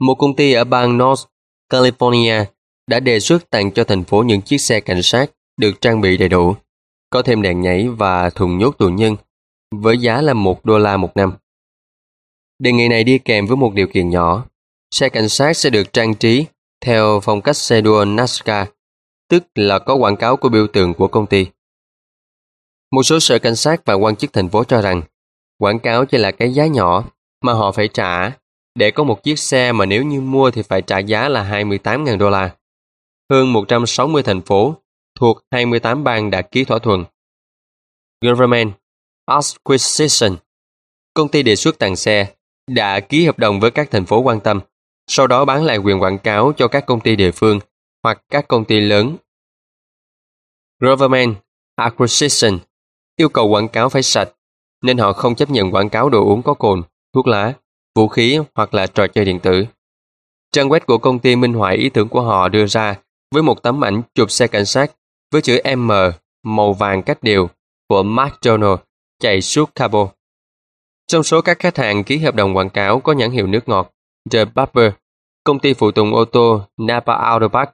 [0.00, 1.26] Một công ty ở bang North
[1.72, 2.44] California
[2.86, 6.16] đã đề xuất tặng cho thành phố những chiếc xe cảnh sát được trang bị
[6.16, 6.54] đầy đủ,
[7.10, 9.16] có thêm đèn nhảy và thùng nhốt tù nhân,
[9.74, 11.32] với giá là một đô la một năm.
[12.60, 14.44] Đề nghị này đi kèm với một điều kiện nhỏ.
[14.90, 16.44] Xe cảnh sát sẽ được trang trí
[16.80, 18.68] theo phong cách xe đua NASCAR,
[19.28, 21.46] tức là có quảng cáo của biểu tượng của công ty.
[22.92, 25.02] Một số sở cảnh sát và quan chức thành phố cho rằng
[25.58, 27.04] quảng cáo chỉ là cái giá nhỏ
[27.44, 28.32] mà họ phải trả
[28.74, 32.18] để có một chiếc xe mà nếu như mua thì phải trả giá là 28.000
[32.18, 32.56] đô la.
[33.30, 34.74] Hơn 160 thành phố
[35.20, 37.04] thuộc 28 bang đã ký thỏa thuận.
[38.24, 38.72] Government
[39.26, 40.36] Acquisition
[41.14, 42.34] Công ty đề xuất tặng xe
[42.74, 44.60] đã ký hợp đồng với các thành phố quan tâm,
[45.06, 47.58] sau đó bán lại quyền quảng cáo cho các công ty địa phương
[48.02, 49.16] hoặc các công ty lớn.
[50.80, 51.34] Government
[51.76, 52.58] Acquisition
[53.16, 54.28] yêu cầu quảng cáo phải sạch,
[54.82, 56.82] nên họ không chấp nhận quảng cáo đồ uống có cồn,
[57.14, 57.52] thuốc lá,
[57.94, 59.64] vũ khí hoặc là trò chơi điện tử.
[60.52, 62.96] Trang web của công ty minh họa ý tưởng của họ đưa ra
[63.34, 64.92] với một tấm ảnh chụp xe cảnh sát
[65.32, 65.90] với chữ M
[66.42, 67.48] màu vàng cách đều
[67.88, 68.78] của McDonald
[69.20, 70.08] chạy suốt cabo.
[71.10, 73.92] Trong số các khách hàng ký hợp đồng quảng cáo có nhãn hiệu nước ngọt
[74.30, 74.92] The Barber,
[75.44, 77.70] công ty phụ tùng ô tô Napa Autopark,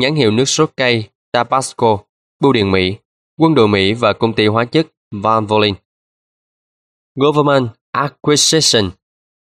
[0.00, 1.98] nhãn hiệu nước sốt cây Tabasco,
[2.40, 2.96] bưu điện Mỹ,
[3.38, 5.74] quân đội Mỹ và công ty hóa chất Van Volin.
[7.14, 8.90] Government Acquisition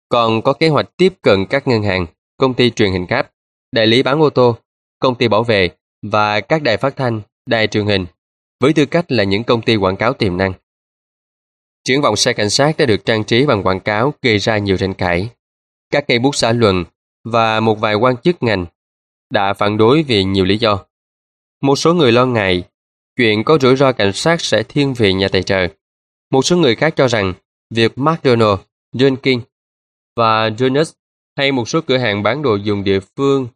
[0.10, 2.06] còn có kế hoạch tiếp cận các ngân hàng,
[2.38, 3.32] công ty truyền hình cáp,
[3.72, 4.56] đại lý bán ô tô,
[5.00, 5.70] công ty bảo vệ
[6.02, 8.06] và các đài phát thanh, đài truyền hình
[8.60, 10.54] với tư cách là những công ty quảng cáo tiềm năng.
[11.84, 14.78] Triển vọng xe cảnh sát đã được trang trí bằng quảng cáo gây ra nhiều
[14.78, 15.30] tranh cãi.
[15.90, 16.84] Các cây bút xã luận
[17.24, 18.66] và một vài quan chức ngành
[19.30, 20.86] đã phản đối vì nhiều lý do.
[21.62, 22.64] Một số người lo ngại
[23.16, 25.68] chuyện có rủi ro cảnh sát sẽ thiên vị nhà tài trợ.
[26.32, 27.34] Một số người khác cho rằng
[27.70, 28.60] việc McDonald,
[28.96, 29.42] John King
[30.16, 30.94] và Jonas
[31.38, 33.48] hay một số cửa hàng bán đồ dùng địa phương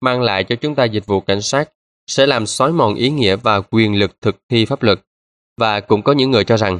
[0.00, 1.70] mang lại cho chúng ta dịch vụ cảnh sát
[2.06, 5.00] sẽ làm xói mòn ý nghĩa và quyền lực thực thi pháp luật.
[5.60, 6.78] Và cũng có những người cho rằng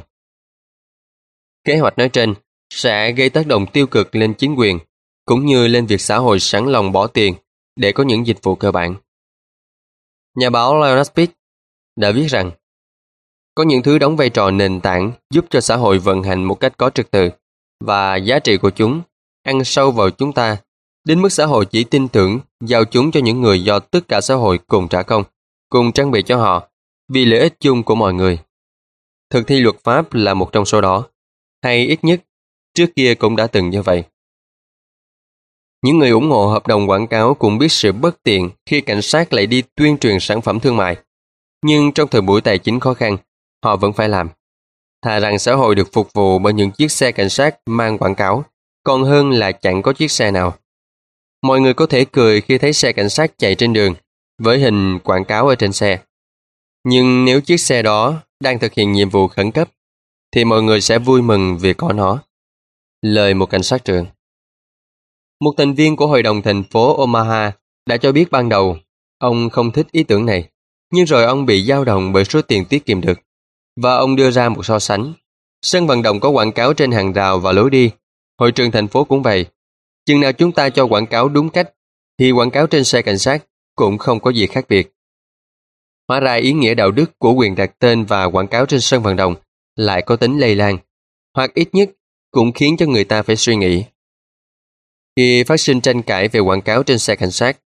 [1.65, 2.33] kế hoạch nói trên
[2.69, 4.79] sẽ gây tác động tiêu cực lên chính quyền
[5.25, 7.35] cũng như lên việc xã hội sẵn lòng bỏ tiền
[7.75, 8.95] để có những dịch vụ cơ bản.
[10.35, 11.33] Nhà báo Leonard Pitt
[11.95, 12.51] đã viết rằng
[13.55, 16.55] có những thứ đóng vai trò nền tảng giúp cho xã hội vận hành một
[16.55, 17.29] cách có trật tự
[17.79, 19.01] và giá trị của chúng
[19.43, 20.57] ăn sâu vào chúng ta
[21.05, 24.21] đến mức xã hội chỉ tin tưởng giao chúng cho những người do tất cả
[24.21, 25.23] xã hội cùng trả công,
[25.69, 26.69] cùng trang bị cho họ
[27.09, 28.39] vì lợi ích chung của mọi người.
[29.29, 31.07] Thực thi luật pháp là một trong số đó,
[31.65, 32.21] hay ít nhất
[32.73, 34.03] trước kia cũng đã từng như vậy.
[35.83, 39.01] Những người ủng hộ hợp đồng quảng cáo cũng biết sự bất tiện khi cảnh
[39.01, 40.97] sát lại đi tuyên truyền sản phẩm thương mại.
[41.65, 43.17] Nhưng trong thời buổi tài chính khó khăn,
[43.63, 44.29] họ vẫn phải làm.
[45.01, 48.15] Thà rằng xã hội được phục vụ bởi những chiếc xe cảnh sát mang quảng
[48.15, 48.43] cáo,
[48.83, 50.57] còn hơn là chẳng có chiếc xe nào.
[51.41, 53.93] Mọi người có thể cười khi thấy xe cảnh sát chạy trên đường,
[54.41, 55.99] với hình quảng cáo ở trên xe.
[56.83, 59.69] Nhưng nếu chiếc xe đó đang thực hiện nhiệm vụ khẩn cấp,
[60.35, 62.23] thì mọi người sẽ vui mừng vì có nó.
[63.01, 64.05] Lời một cảnh sát trưởng
[65.41, 67.51] Một thành viên của Hội đồng thành phố Omaha
[67.85, 68.77] đã cho biết ban đầu
[69.17, 70.49] ông không thích ý tưởng này,
[70.91, 73.19] nhưng rồi ông bị dao động bởi số tiền tiết kiệm được.
[73.81, 75.13] Và ông đưa ra một so sánh.
[75.61, 77.91] Sân vận động có quảng cáo trên hàng rào và lối đi.
[78.39, 79.45] Hội trường thành phố cũng vậy.
[80.05, 81.73] Chừng nào chúng ta cho quảng cáo đúng cách,
[82.19, 83.45] thì quảng cáo trên xe cảnh sát
[83.75, 84.93] cũng không có gì khác biệt.
[86.07, 89.03] Hóa ra ý nghĩa đạo đức của quyền đặt tên và quảng cáo trên sân
[89.03, 89.35] vận động
[89.75, 90.77] lại có tính lây lan,
[91.33, 91.89] hoặc ít nhất
[92.31, 93.83] cũng khiến cho người ta phải suy nghĩ.
[95.15, 97.59] Khi phát sinh tranh cãi về quảng cáo trên xe cảnh sát,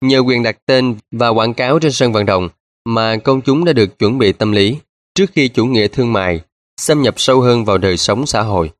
[0.00, 2.48] nhờ quyền đặt tên và quảng cáo trên sân vận động
[2.84, 4.78] mà công chúng đã được chuẩn bị tâm lý
[5.14, 6.40] trước khi chủ nghĩa thương mại
[6.76, 8.70] xâm nhập sâu hơn vào đời sống xã hội.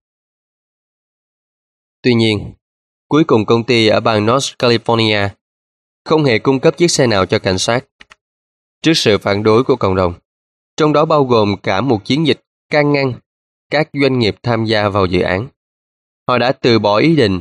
[2.03, 2.53] Tuy nhiên,
[3.09, 5.29] cuối cùng công ty ở bang North California
[6.05, 7.85] không hề cung cấp chiếc xe nào cho cảnh sát
[8.83, 10.15] trước sự phản đối của cộng đồng,
[10.77, 12.44] trong đó bao gồm cả một chiến dịch
[12.75, 13.13] can ngăn
[13.71, 15.49] các doanh nghiệp tham gia vào dự án.
[16.29, 17.41] Họ đã từ bỏ ý định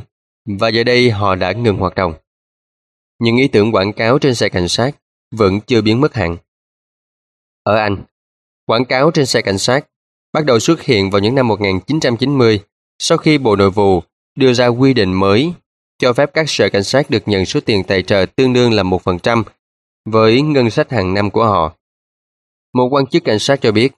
[0.58, 2.14] và giờ đây họ đã ngừng hoạt động.
[3.18, 4.90] Những ý tưởng quảng cáo trên xe cảnh sát
[5.30, 6.36] vẫn chưa biến mất hẳn.
[7.62, 8.04] Ở Anh,
[8.66, 9.86] quảng cáo trên xe cảnh sát
[10.32, 12.60] bắt đầu xuất hiện vào những năm 1990
[12.98, 14.02] sau khi Bộ Nội vụ
[14.34, 15.52] đưa ra quy định mới
[15.98, 18.82] cho phép các sở cảnh sát được nhận số tiền tài trợ tương đương là
[18.82, 19.42] 1%
[20.04, 21.76] với ngân sách hàng năm của họ.
[22.74, 23.92] Một quan chức cảnh sát cho biết,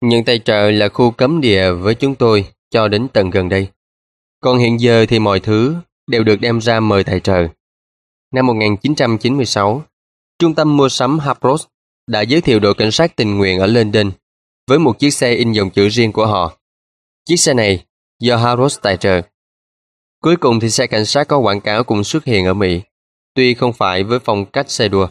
[0.00, 3.68] nhận tài trợ là khu cấm địa với chúng tôi cho đến tận gần đây.
[4.40, 5.74] Còn hiện giờ thì mọi thứ
[6.06, 7.48] đều được đem ra mời tài trợ.
[8.32, 9.82] Năm 1996,
[10.38, 11.64] Trung tâm mua sắm Harrods
[12.06, 14.10] đã giới thiệu đội cảnh sát tình nguyện ở London
[14.66, 16.58] với một chiếc xe in dòng chữ riêng của họ.
[17.24, 17.84] Chiếc xe này
[18.20, 19.20] do Harrods tài trợ.
[20.22, 22.80] Cuối cùng thì xe cảnh sát có quảng cáo cũng xuất hiện ở Mỹ,
[23.34, 25.08] tuy không phải với phong cách xe đua.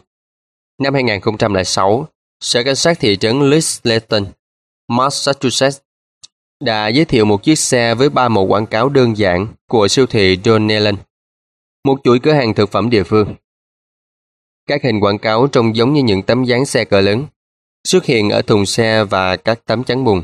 [0.79, 2.07] Năm 2006,
[2.39, 4.25] Sở Cảnh sát thị trấn Lisleton,
[4.87, 5.77] Massachusetts
[6.63, 10.05] đã giới thiệu một chiếc xe với ba mẫu quảng cáo đơn giản của siêu
[10.05, 10.95] thị John Donnellan,
[11.85, 13.35] một chuỗi cửa hàng thực phẩm địa phương.
[14.67, 17.25] Các hình quảng cáo trông giống như những tấm dáng xe cỡ lớn,
[17.87, 20.23] xuất hiện ở thùng xe và các tấm chắn bùn.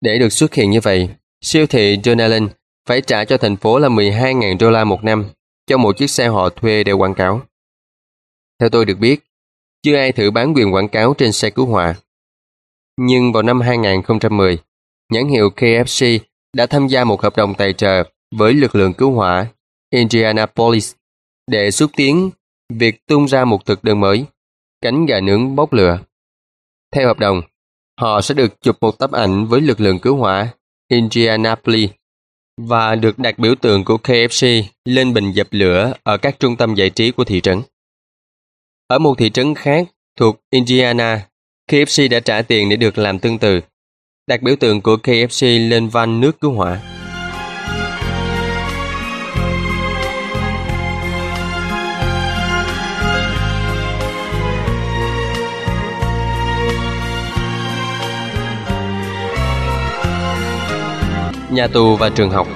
[0.00, 1.08] Để được xuất hiện như vậy,
[1.40, 2.48] siêu thị John Allen
[2.88, 5.24] phải trả cho thành phố là 12.000 đô la một năm
[5.66, 7.42] cho một chiếc xe họ thuê để quảng cáo.
[8.60, 9.20] Theo tôi được biết,
[9.82, 11.94] chưa ai thử bán quyền quảng cáo trên xe cứu hỏa.
[12.96, 14.58] Nhưng vào năm 2010,
[15.12, 16.18] nhãn hiệu KFC
[16.56, 18.02] đã tham gia một hợp đồng tài trợ
[18.36, 19.46] với lực lượng cứu hỏa
[19.90, 20.94] Indianapolis
[21.50, 22.30] để xúc tiến
[22.72, 24.24] việc tung ra một thực đơn mới,
[24.80, 25.98] cánh gà nướng bốc lửa.
[26.94, 27.42] Theo hợp đồng,
[28.00, 30.48] họ sẽ được chụp một tấm ảnh với lực lượng cứu hỏa
[30.88, 31.90] Indianapolis
[32.56, 36.74] và được đặt biểu tượng của KFC lên bình dập lửa ở các trung tâm
[36.74, 37.62] giải trí của thị trấn.
[38.86, 41.28] Ở một thị trấn khác thuộc Indiana,
[41.70, 43.60] KFC đã trả tiền để được làm tương tự,
[44.26, 46.80] đặt biểu tượng của KFC lên van nước cứu hỏa.
[61.50, 62.48] Nhà tù và trường học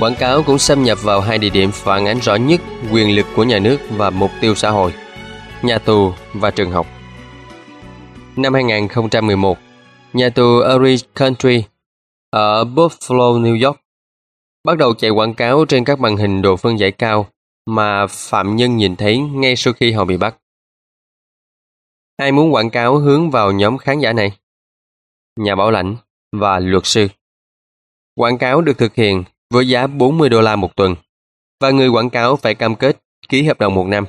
[0.00, 2.60] Quảng cáo cũng xâm nhập vào hai địa điểm phản ánh rõ nhất
[2.92, 4.92] quyền lực của nhà nước và mục tiêu xã hội,
[5.62, 6.86] nhà tù và trường học.
[8.38, 9.58] Năm 2011,
[10.12, 11.64] nhà tù Erie Country
[12.30, 13.80] ở Buffalo, New York
[14.64, 17.26] bắt đầu chạy quảng cáo trên các màn hình độ phân giải cao
[17.66, 20.36] mà phạm nhân nhìn thấy ngay sau khi họ bị bắt.
[22.16, 24.32] Ai muốn quảng cáo hướng vào nhóm khán giả này?
[25.36, 25.96] Nhà bảo lãnh
[26.32, 27.08] và luật sư.
[28.14, 30.94] Quảng cáo được thực hiện với giá 40 đô la một tuần
[31.60, 34.04] và người quảng cáo phải cam kết ký hợp đồng một năm.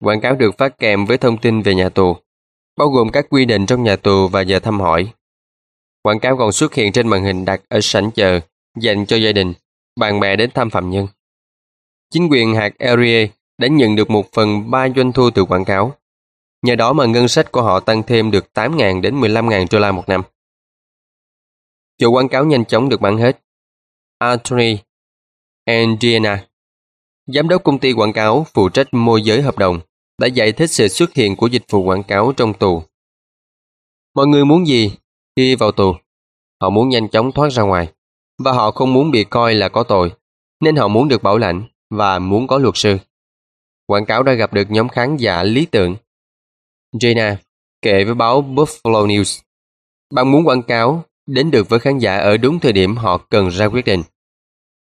[0.00, 2.16] Quảng cáo được phát kèm với thông tin về nhà tù,
[2.76, 5.12] bao gồm các quy định trong nhà tù và giờ thăm hỏi.
[6.02, 8.40] Quảng cáo còn xuất hiện trên màn hình đặt ở sảnh chờ
[8.76, 9.54] dành cho gia đình,
[10.00, 11.06] bạn bè đến thăm phạm nhân.
[12.12, 15.94] Chính quyền hạt Erie đã nhận được một phần ba doanh thu từ quảng cáo.
[16.62, 19.92] Nhờ đó mà ngân sách của họ tăng thêm được 8.000 đến 15.000 đô la
[19.92, 20.22] một năm.
[21.98, 23.40] Chỗ quảng cáo nhanh chóng được bán hết
[24.18, 24.78] Anthony
[25.66, 26.46] Indiana,
[27.26, 29.80] giám đốc công ty quảng cáo phụ trách môi giới hợp đồng,
[30.18, 32.82] đã giải thích sự xuất hiện của dịch vụ quảng cáo trong tù.
[34.14, 34.92] Mọi người muốn gì
[35.36, 35.94] khi vào tù?
[36.60, 37.92] Họ muốn nhanh chóng thoát ra ngoài,
[38.38, 40.12] và họ không muốn bị coi là có tội,
[40.60, 42.96] nên họ muốn được bảo lãnh và muốn có luật sư.
[43.86, 45.96] Quảng cáo đã gặp được nhóm khán giả lý tưởng.
[47.00, 47.36] Gina
[47.82, 49.42] kể với báo Buffalo News,
[50.12, 53.48] bạn muốn quảng cáo đến được với khán giả ở đúng thời điểm họ cần
[53.48, 54.02] ra quyết định.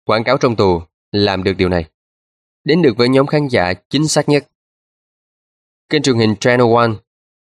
[0.05, 1.85] Quảng cáo trong tù làm được điều này.
[2.64, 4.49] Đến được với nhóm khán giả chính xác nhất.
[5.93, 6.91] Kênh truyền hình Channel One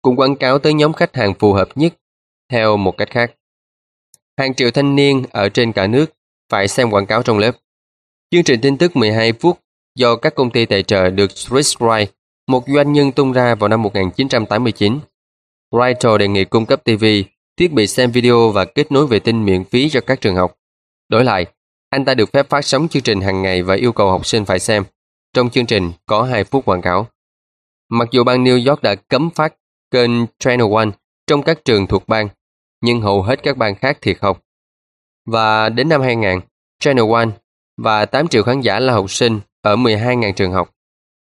[0.01, 1.93] cũng quảng cáo tới nhóm khách hàng phù hợp nhất
[2.51, 3.31] theo một cách khác.
[4.37, 6.05] Hàng triệu thanh niên ở trên cả nước
[6.51, 7.51] phải xem quảng cáo trong lớp.
[8.31, 9.59] Chương trình tin tức 12 phút
[9.95, 12.05] do các công ty tài trợ được Swiss Wright,
[12.47, 14.99] một doanh nhân tung ra vào năm 1989.
[15.71, 17.05] Wright đề nghị cung cấp TV
[17.57, 20.57] thiết bị xem video và kết nối vệ tinh miễn phí cho các trường học.
[21.09, 21.45] Đổi lại,
[21.89, 24.45] anh ta được phép phát sóng chương trình hàng ngày và yêu cầu học sinh
[24.45, 24.83] phải xem.
[25.33, 27.07] Trong chương trình có 2 phút quảng cáo.
[27.89, 29.53] Mặc dù bang New York đã cấm phát
[29.91, 30.89] kênh Channel One
[31.27, 32.29] trong các trường thuộc bang,
[32.81, 34.37] nhưng hầu hết các bang khác thì không.
[35.25, 36.39] Và đến năm 2000,
[36.79, 37.29] Channel One
[37.77, 40.71] và 8 triệu khán giả là học sinh ở 12.000 trường học.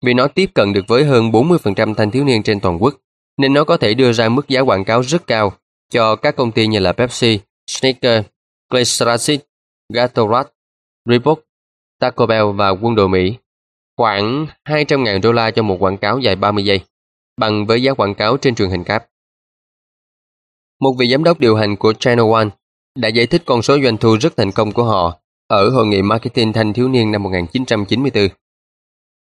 [0.05, 2.95] Vì nó tiếp cận được với hơn 40% thanh thiếu niên trên toàn quốc,
[3.37, 5.53] nên nó có thể đưa ra mức giá quảng cáo rất cao
[5.89, 8.27] cho các công ty như là Pepsi, Snickers,
[8.69, 8.83] Clay
[9.93, 10.49] Gatorade,
[11.05, 11.39] Reebok,
[11.99, 13.37] Taco Bell và quân đội Mỹ
[13.97, 16.79] khoảng 200.000 đô la cho một quảng cáo dài 30 giây,
[17.37, 19.05] bằng với giá quảng cáo trên truyền hình cáp.
[20.81, 22.47] Một vị giám đốc điều hành của Channel One
[22.95, 26.01] đã giải thích con số doanh thu rất thành công của họ ở Hội nghị
[26.01, 28.27] Marketing Thanh Thiếu Niên năm 1994.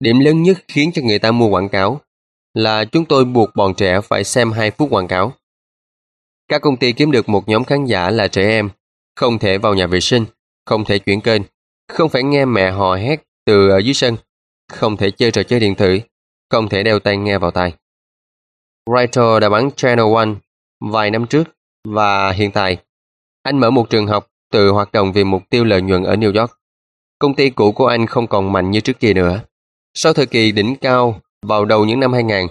[0.01, 2.01] Điểm lớn nhất khiến cho người ta mua quảng cáo
[2.55, 5.33] là chúng tôi buộc bọn trẻ phải xem 2 phút quảng cáo.
[6.49, 8.71] Các công ty kiếm được một nhóm khán giả là trẻ em,
[9.17, 10.25] không thể vào nhà vệ sinh,
[10.65, 11.43] không thể chuyển kênh,
[11.89, 14.17] không phải nghe mẹ hò hét từ ở dưới sân,
[14.73, 15.99] không thể chơi trò chơi điện tử,
[16.51, 17.73] không thể đeo tai nghe vào tai.
[18.87, 20.29] Writer đã bán Channel One
[20.81, 21.45] vài năm trước
[21.89, 22.77] và hiện tại
[23.43, 26.41] anh mở một trường học tự hoạt động vì mục tiêu lợi nhuận ở New
[26.41, 26.59] York.
[27.19, 29.41] Công ty cũ của anh không còn mạnh như trước kia nữa.
[29.95, 32.47] Sau thời kỳ đỉnh cao vào đầu những năm 2000,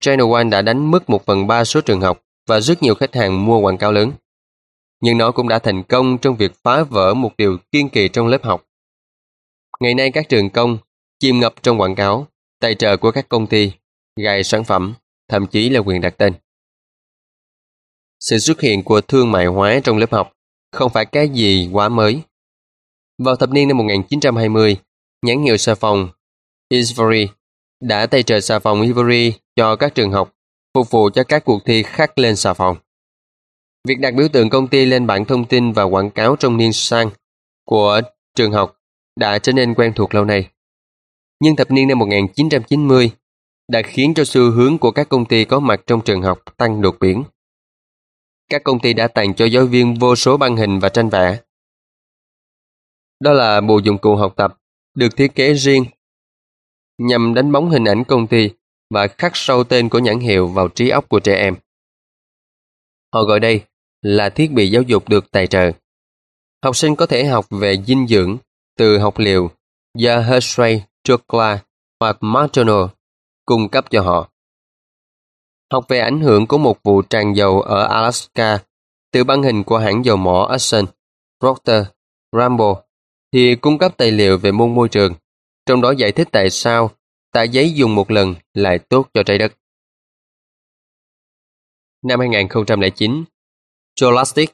[0.00, 3.14] Channel One đã đánh mất một phần ba số trường học và rất nhiều khách
[3.14, 4.12] hàng mua quảng cáo lớn.
[5.00, 8.26] Nhưng nó cũng đã thành công trong việc phá vỡ một điều kiên kỳ trong
[8.26, 8.64] lớp học.
[9.80, 10.78] Ngày nay các trường công
[11.20, 12.26] chìm ngập trong quảng cáo,
[12.60, 13.72] tài trợ của các công ty,
[14.16, 14.94] gài sản phẩm,
[15.28, 16.32] thậm chí là quyền đặt tên.
[18.20, 20.32] Sự xuất hiện của thương mại hóa trong lớp học
[20.72, 22.22] không phải cái gì quá mới.
[23.18, 24.76] Vào thập niên năm 1920,
[25.26, 26.08] nhãn hiệu xà phòng
[26.68, 27.28] Ivory
[27.80, 30.34] đã tài trợ xà phòng Ivory cho các trường học,
[30.74, 32.76] phục vụ cho các cuộc thi khắc lên xà phòng.
[33.88, 36.72] Việc đặt biểu tượng công ty lên bảng thông tin và quảng cáo trong niên
[36.72, 37.10] sang
[37.64, 38.00] của
[38.36, 38.80] trường học
[39.16, 40.48] đã trở nên quen thuộc lâu nay.
[41.40, 43.10] Nhưng thập niên năm 1990
[43.68, 46.82] đã khiến cho xu hướng của các công ty có mặt trong trường học tăng
[46.82, 47.24] đột biến.
[48.50, 51.40] Các công ty đã tặng cho giáo viên vô số băng hình và tranh vẽ.
[53.20, 54.58] Đó là bộ dụng cụ học tập
[54.94, 55.84] được thiết kế riêng
[56.98, 58.50] nhằm đánh bóng hình ảnh công ty
[58.90, 61.56] và khắc sâu tên của nhãn hiệu vào trí óc của trẻ em.
[63.14, 63.64] Họ gọi đây
[64.02, 65.70] là thiết bị giáo dục được tài trợ.
[66.64, 68.36] Học sinh có thể học về dinh dưỡng
[68.76, 69.50] từ học liệu
[69.94, 71.62] do Hershey, Chocolate
[72.00, 72.90] hoặc McDonald
[73.44, 74.30] cung cấp cho họ.
[75.72, 78.58] Học về ảnh hưởng của một vụ tràn dầu ở Alaska
[79.12, 80.84] từ băng hình của hãng dầu mỏ Exxon,
[81.40, 81.84] Procter,
[82.32, 82.82] Rambo
[83.32, 85.14] thì cung cấp tài liệu về môn môi trường,
[85.66, 86.90] trong đó giải thích tại sao
[87.32, 89.52] tạ giấy dùng một lần lại tốt cho trái đất.
[92.02, 93.24] Năm 2009,
[94.00, 94.50] Scholastic,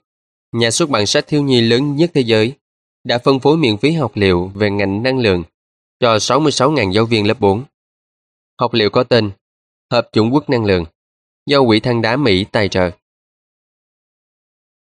[0.53, 2.53] nhà xuất bản sách thiếu nhi lớn nhất thế giới,
[3.05, 5.42] đã phân phối miễn phí học liệu về ngành năng lượng
[6.00, 7.64] cho 66.000 giáo viên lớp 4.
[8.61, 9.30] Học liệu có tên
[9.90, 10.85] Hợp chủng quốc năng lượng
[11.46, 12.90] do Quỹ than đá Mỹ tài trợ.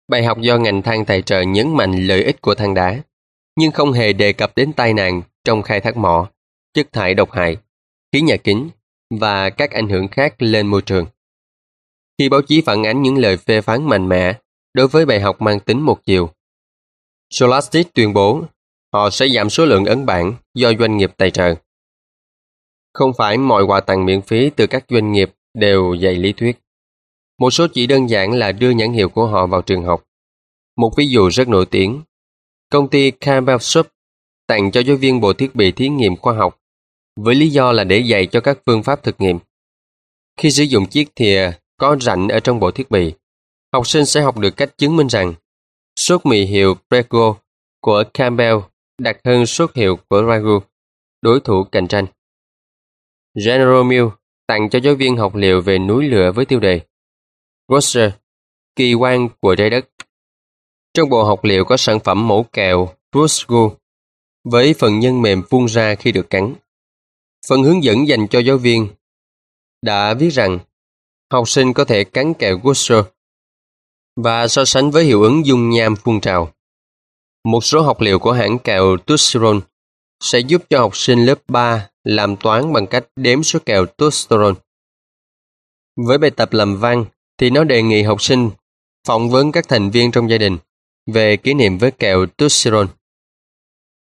[0.08, 3.02] Bài học do ngành than tài trợ nhấn mạnh lợi ích của than đá,
[3.56, 6.30] nhưng không hề đề cập đến tai nạn trong khai thác mỏ,
[6.74, 7.56] chất thải độc hại,
[8.12, 8.70] khí nhà kính
[9.10, 11.06] và các ảnh hưởng khác lên môi trường.
[12.18, 14.32] Khi báo chí phản ánh những lời phê phán mạnh mẽ
[14.74, 16.30] đối với bài học mang tính một chiều,
[17.30, 18.44] Scholastic tuyên bố
[18.94, 21.54] họ sẽ giảm số lượng ấn bản do doanh nghiệp tài trợ.
[22.92, 26.58] Không phải mọi quà tặng miễn phí từ các doanh nghiệp đều dạy lý thuyết.
[27.38, 30.04] Một số chỉ đơn giản là đưa nhãn hiệu của họ vào trường học.
[30.76, 32.02] Một ví dụ rất nổi tiếng.
[32.70, 33.86] Công ty Campbell Soup
[34.46, 36.60] tặng cho giáo viên bộ thiết bị thí nghiệm khoa học
[37.16, 39.38] với lý do là để dạy cho các phương pháp thực nghiệm.
[40.36, 43.12] Khi sử dụng chiếc thìa có rãnh ở trong bộ thiết bị,
[43.72, 45.34] học sinh sẽ học được cách chứng minh rằng
[45.96, 47.34] sốt mì hiệu Prego
[47.80, 48.56] của Campbell
[48.98, 50.60] đặc hơn suất hiệu của Ragu,
[51.22, 52.06] đối thủ cạnh tranh.
[53.46, 54.06] General Mill
[54.46, 56.80] tặng cho giáo viên học liệu về núi lửa với tiêu đề
[57.68, 58.12] Roger,
[58.76, 59.88] kỳ quan của trái đất.
[60.94, 63.72] Trong bộ học liệu có sản phẩm mẫu kẹo Rusgu
[64.44, 66.54] với phần nhân mềm phun ra khi được cắn.
[67.48, 68.88] Phần hướng dẫn dành cho giáo viên
[69.82, 70.58] đã viết rằng
[71.32, 73.04] học sinh có thể cắn kẹo Gusser
[74.16, 76.52] và so sánh với hiệu ứng dung nham phun trào.
[77.44, 79.60] Một số học liệu của hãng kẹo Tussiron
[80.20, 84.60] sẽ giúp cho học sinh lớp 3 làm toán bằng cách đếm số kẹo testosterone.
[86.06, 87.04] Với bài tập làm văn
[87.38, 88.50] thì nó đề nghị học sinh
[89.06, 90.58] phỏng vấn các thành viên trong gia đình
[91.06, 92.88] về kỷ niệm với kẹo testosterone.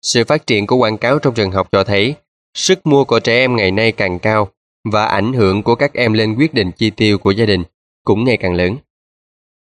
[0.02, 2.14] Sự phát triển của quảng cáo trong trường học cho thấy
[2.54, 4.52] sức mua của trẻ em ngày nay càng cao
[4.84, 7.62] và ảnh hưởng của các em lên quyết định chi tiêu của gia đình
[8.04, 8.76] cũng ngày càng lớn.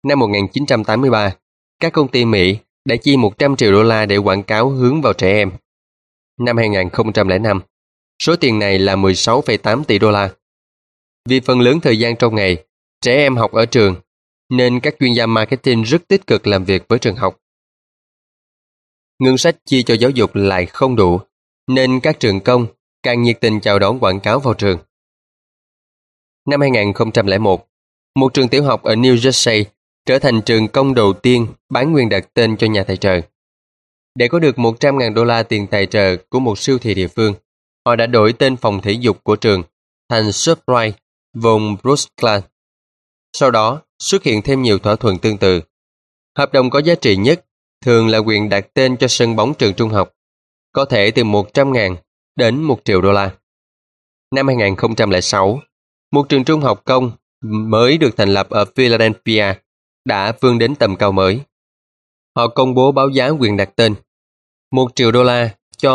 [0.03, 1.35] Năm 1983,
[1.79, 5.13] các công ty Mỹ đã chi 100 triệu đô la để quảng cáo hướng vào
[5.13, 5.51] trẻ em.
[6.39, 7.61] Năm 2005,
[8.23, 10.29] Số tiền này là 16,8 tỷ đô la.
[11.29, 12.65] Vì phần lớn thời gian trong ngày,
[13.01, 13.95] trẻ em học ở trường,
[14.49, 17.39] nên các chuyên gia marketing rất tích cực làm việc với trường học.
[19.19, 21.19] Ngân sách chi cho giáo dục lại không đủ,
[21.67, 22.67] nên các trường công
[23.03, 24.79] càng nhiệt tình chào đón quảng cáo vào trường.
[26.49, 27.67] Năm 2001,
[28.15, 29.63] một trường tiểu học ở New Jersey
[30.09, 33.21] trở thành trường công đầu tiên bán quyền đặt tên cho nhà tài trợ.
[34.15, 37.33] Để có được 100.000 đô la tiền tài trợ của một siêu thị địa phương,
[37.85, 39.63] họ đã đổi tên phòng thể dục của trường
[40.09, 40.97] thành Surprise
[41.33, 42.41] vùng Brooklyn.
[43.33, 45.61] Sau đó, xuất hiện thêm nhiều thỏa thuận tương tự.
[46.37, 47.45] Hợp đồng có giá trị nhất
[47.85, 50.13] thường là quyền đặt tên cho sân bóng trường trung học,
[50.71, 51.95] có thể từ 100.000
[52.35, 53.31] đến 1 triệu đô la.
[54.35, 55.59] Năm 2006,
[56.11, 59.53] một trường trung học công mới được thành lập ở Philadelphia
[60.09, 61.41] đã vươn đến tầm cao mới.
[62.35, 63.95] Họ công bố báo giá quyền đặt tên
[64.71, 65.93] 1 triệu đô la cho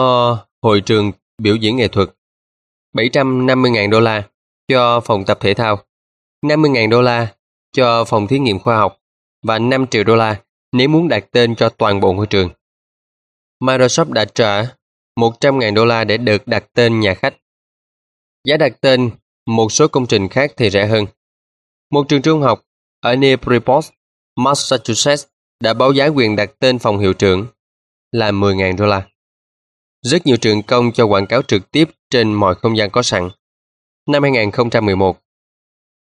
[0.62, 2.08] hội trường biểu diễn nghệ thuật,
[2.94, 4.28] 750.000 đô la
[4.68, 5.78] cho phòng tập thể thao,
[6.46, 7.34] 50.000 đô la
[7.72, 9.00] cho phòng thí nghiệm khoa học
[9.42, 10.40] và 5 triệu đô la
[10.72, 12.50] nếu muốn đặt tên cho toàn bộ ngôi trường.
[13.62, 14.62] Microsoft đã trả
[15.20, 17.34] 100.000 đô la để được đặt tên nhà khách.
[18.44, 19.10] Giá đặt tên
[19.46, 21.06] một số công trình khác thì rẻ hơn.
[21.90, 22.62] Một trường trung học
[23.00, 23.90] ở Newport,
[24.36, 25.24] Massachusetts
[25.62, 27.46] đã báo giá quyền đặt tên phòng hiệu trưởng
[28.12, 29.06] là 10.000 đô la.
[30.02, 33.30] Rất nhiều trường công cho quảng cáo trực tiếp trên mọi không gian có sẵn.
[34.08, 35.18] Năm 2011,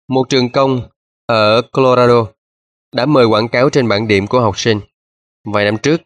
[0.08, 0.88] một trường công
[1.26, 2.26] ở Colorado
[2.94, 4.80] đã mời quảng cáo trên bảng điểm của học sinh.
[5.52, 6.00] Vài năm trước,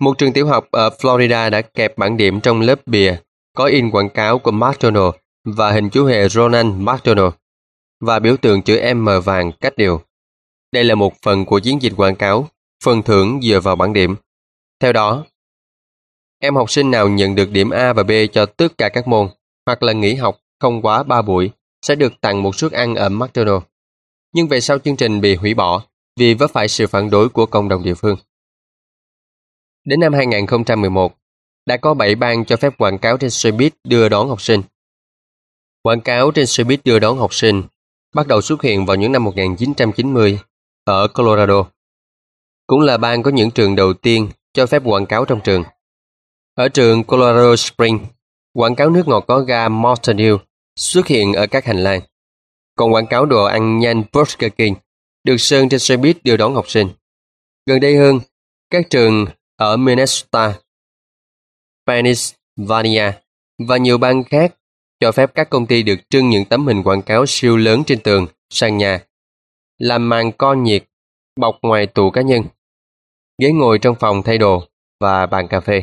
[0.00, 3.16] một trường tiểu học ở Florida đã kẹp bảng điểm trong lớp bìa
[3.56, 7.32] có in quảng cáo của McDonald và hình chú hề Ronald McDonald
[8.00, 10.00] và biểu tượng chữ M vàng cách điều.
[10.72, 12.48] Đây là một phần của chiến dịch quảng cáo,
[12.84, 14.16] phần thưởng dựa vào bảng điểm.
[14.80, 15.24] Theo đó,
[16.38, 19.28] em học sinh nào nhận được điểm A và B cho tất cả các môn
[19.66, 21.50] hoặc là nghỉ học không quá 3 buổi
[21.82, 23.62] sẽ được tặng một suất ăn ở McDonald.
[24.34, 25.82] Nhưng về sau chương trình bị hủy bỏ
[26.16, 28.16] vì vấp phải sự phản đối của cộng đồng địa phương.
[29.84, 31.14] Đến năm 2011,
[31.66, 34.62] đã có 7 bang cho phép quảng cáo trên xe buýt đưa đón học sinh.
[35.82, 37.62] Quảng cáo trên xe buýt đưa đón học sinh
[38.14, 40.38] bắt đầu xuất hiện vào những năm 1990
[40.88, 41.64] ở Colorado.
[42.66, 45.64] Cũng là bang có những trường đầu tiên cho phép quảng cáo trong trường.
[46.54, 48.04] Ở trường Colorado Springs,
[48.54, 50.38] quảng cáo nước ngọt có ga Mountain Dew
[50.76, 52.00] xuất hiện ở các hành lang.
[52.76, 54.74] Còn quảng cáo đồ ăn nhanh Burger King
[55.24, 56.88] được sơn trên xe buýt đưa đón học sinh.
[57.66, 58.20] Gần đây hơn,
[58.70, 59.26] các trường
[59.56, 60.54] ở Minnesota,
[61.86, 63.12] Pennsylvania
[63.68, 64.54] và nhiều bang khác
[65.00, 68.00] cho phép các công ty được trưng những tấm hình quảng cáo siêu lớn trên
[68.00, 69.00] tường, sàn nhà,
[69.78, 70.84] làm màn co nhiệt,
[71.40, 72.42] bọc ngoài tủ cá nhân,
[73.38, 74.62] ghế ngồi trong phòng thay đồ
[75.00, 75.82] và bàn cà phê.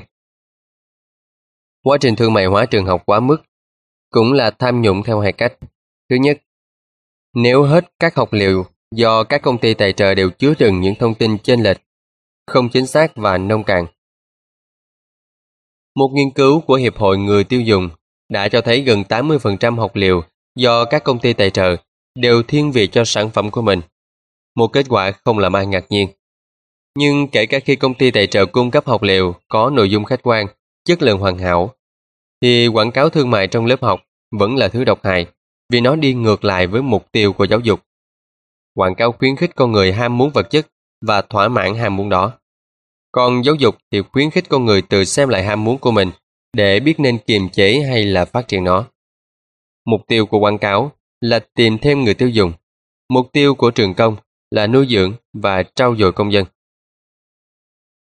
[1.84, 3.38] Quá trình thương mại hóa trường học quá mức
[4.10, 5.58] cũng là tham nhũng theo hai cách.
[6.10, 6.42] Thứ nhất,
[7.34, 10.96] nếu hết các học liệu do các công ty tài trợ đều chứa đựng những
[10.96, 11.78] thông tin chênh lệch,
[12.48, 13.86] không chính xác và nông cạn.
[15.96, 17.90] Một nghiên cứu của Hiệp hội Người tiêu dùng
[18.30, 20.24] đã cho thấy gần 80% học liệu
[20.56, 21.76] do các công ty tài trợ
[22.16, 23.82] đều thiên vị cho sản phẩm của mình.
[24.56, 26.08] Một kết quả không làm ai ngạc nhiên.
[26.98, 30.04] Nhưng kể cả khi công ty tài trợ cung cấp học liệu có nội dung
[30.04, 30.48] khách quan,
[30.86, 31.76] chất lượng hoàn hảo,
[32.42, 34.02] thì quảng cáo thương mại trong lớp học
[34.32, 35.26] vẫn là thứ độc hại
[35.70, 37.80] vì nó đi ngược lại với mục tiêu của giáo dục.
[38.76, 40.68] Quảng cáo khuyến khích con người ham muốn vật chất
[41.02, 42.32] và thỏa mãn ham muốn đó.
[43.12, 46.12] Còn giáo dục thì khuyến khích con người tự xem lại ham muốn của mình
[46.54, 48.86] để biết nên kiềm chế hay là phát triển nó.
[49.86, 50.92] Mục tiêu của quảng cáo
[51.22, 52.54] là tìm thêm người tiêu dùng.
[53.10, 54.16] Mục tiêu của trường công
[54.52, 56.46] là nuôi dưỡng và trau dồi công dân.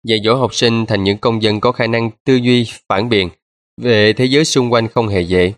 [0.04, 3.30] Dạy dỗ học sinh thành những công dân có khả năng tư duy phản biện
[3.82, 5.54] về thế giới xung quanh không hề dễ.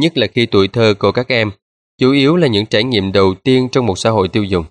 [0.00, 1.50] Nhất là khi tuổi thơ của các em
[1.98, 4.64] chủ yếu là những trải nghiệm đầu tiên trong một xã hội tiêu dùng.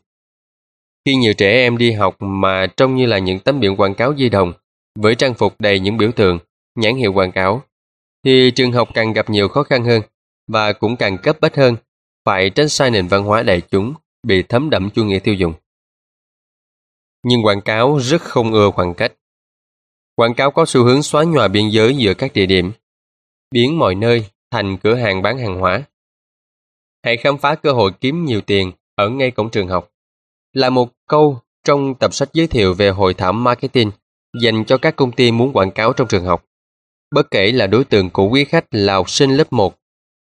[1.06, 4.16] Khi nhiều trẻ em đi học mà trông như là những tấm biển quảng cáo
[4.18, 4.54] di động
[4.95, 6.39] với trang phục đầy những biểu tượng,
[6.76, 7.62] nhãn hiệu quảng cáo,
[8.26, 10.02] thì trường học càng gặp nhiều khó khăn hơn
[10.48, 11.76] và cũng càng cấp bách hơn
[12.28, 15.54] phải tránh sai nền văn hóa đại chúng bị thấm đậm chủ nghĩa tiêu dùng.
[17.24, 19.14] Nhưng quảng cáo rất không ưa khoảng cách.
[20.16, 22.72] Quảng cáo có xu hướng xóa nhòa biên giới giữa các địa điểm,
[23.52, 25.84] biến mọi nơi thành cửa hàng bán hàng hóa.
[27.04, 29.92] Hãy khám phá cơ hội kiếm nhiều tiền ở ngay cổng trường học.
[30.54, 33.92] Là một câu trong tập sách giới thiệu về hội thảo marketing
[34.42, 36.46] dành cho các công ty muốn quảng cáo trong trường học.
[37.12, 39.76] Bất kể là đối tượng của quý khách là học sinh lớp 1,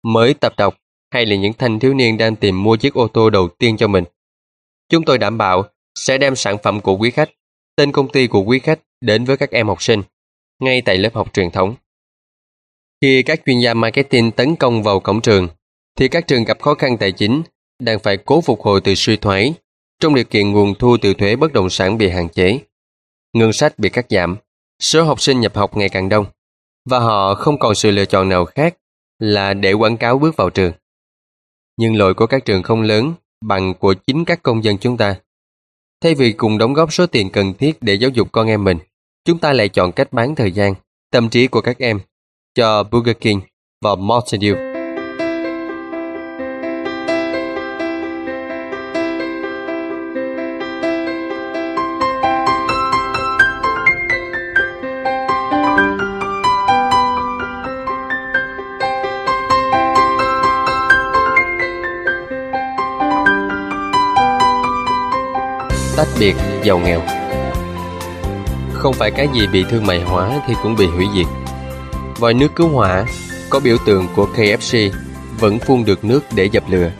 [0.03, 0.77] mới tập đọc
[1.15, 3.87] hay là những thanh thiếu niên đang tìm mua chiếc ô tô đầu tiên cho
[3.87, 4.03] mình.
[4.89, 5.63] Chúng tôi đảm bảo
[5.95, 7.29] sẽ đem sản phẩm của quý khách,
[7.75, 10.01] tên công ty của quý khách đến với các em học sinh,
[10.59, 11.75] ngay tại lớp học truyền thống.
[13.01, 15.47] Khi các chuyên gia marketing tấn công vào cổng trường,
[15.97, 17.41] thì các trường gặp khó khăn tài chính,
[17.79, 19.53] đang phải cố phục hồi từ suy thoái,
[19.99, 22.59] trong điều kiện nguồn thu từ thuế bất động sản bị hạn chế.
[23.33, 24.35] Ngân sách bị cắt giảm,
[24.81, 26.25] số học sinh nhập học ngày càng đông,
[26.89, 28.77] và họ không còn sự lựa chọn nào khác
[29.19, 30.71] là để quảng cáo bước vào trường.
[31.77, 35.15] Nhưng lỗi của các trường không lớn bằng của chính các công dân chúng ta.
[36.01, 38.77] Thay vì cùng đóng góp số tiền cần thiết để giáo dục con em mình,
[39.25, 40.73] chúng ta lại chọn cách bán thời gian,
[41.11, 41.99] tâm trí của các em
[42.55, 43.41] cho Burger King
[43.81, 44.64] và Mountain Dew.
[66.33, 67.01] Tách giàu nghèo.
[68.73, 71.25] Không phải cái gì bị thương mại hóa thì cũng bị hủy diệt.
[72.19, 73.05] Vòi nước cứu hỏa
[73.49, 74.91] có biểu tượng của KFC
[75.39, 76.91] vẫn phun được nước để dập lửa.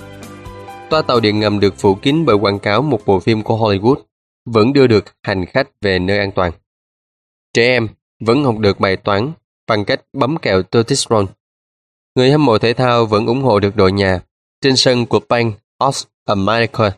[0.89, 3.95] Toa tàu điện ngầm được phủ kín bởi quảng cáo một bộ phim của Hollywood
[4.45, 6.51] vẫn đưa được hành khách về nơi an toàn.
[7.53, 7.87] Trẻ em
[8.19, 9.31] vẫn học được bài toán
[9.67, 11.25] bằng cách bấm kẹo Totisron.
[12.15, 14.19] Người hâm mộ thể thao vẫn ủng hộ được đội nhà
[14.61, 16.91] trên sân của Bank of America,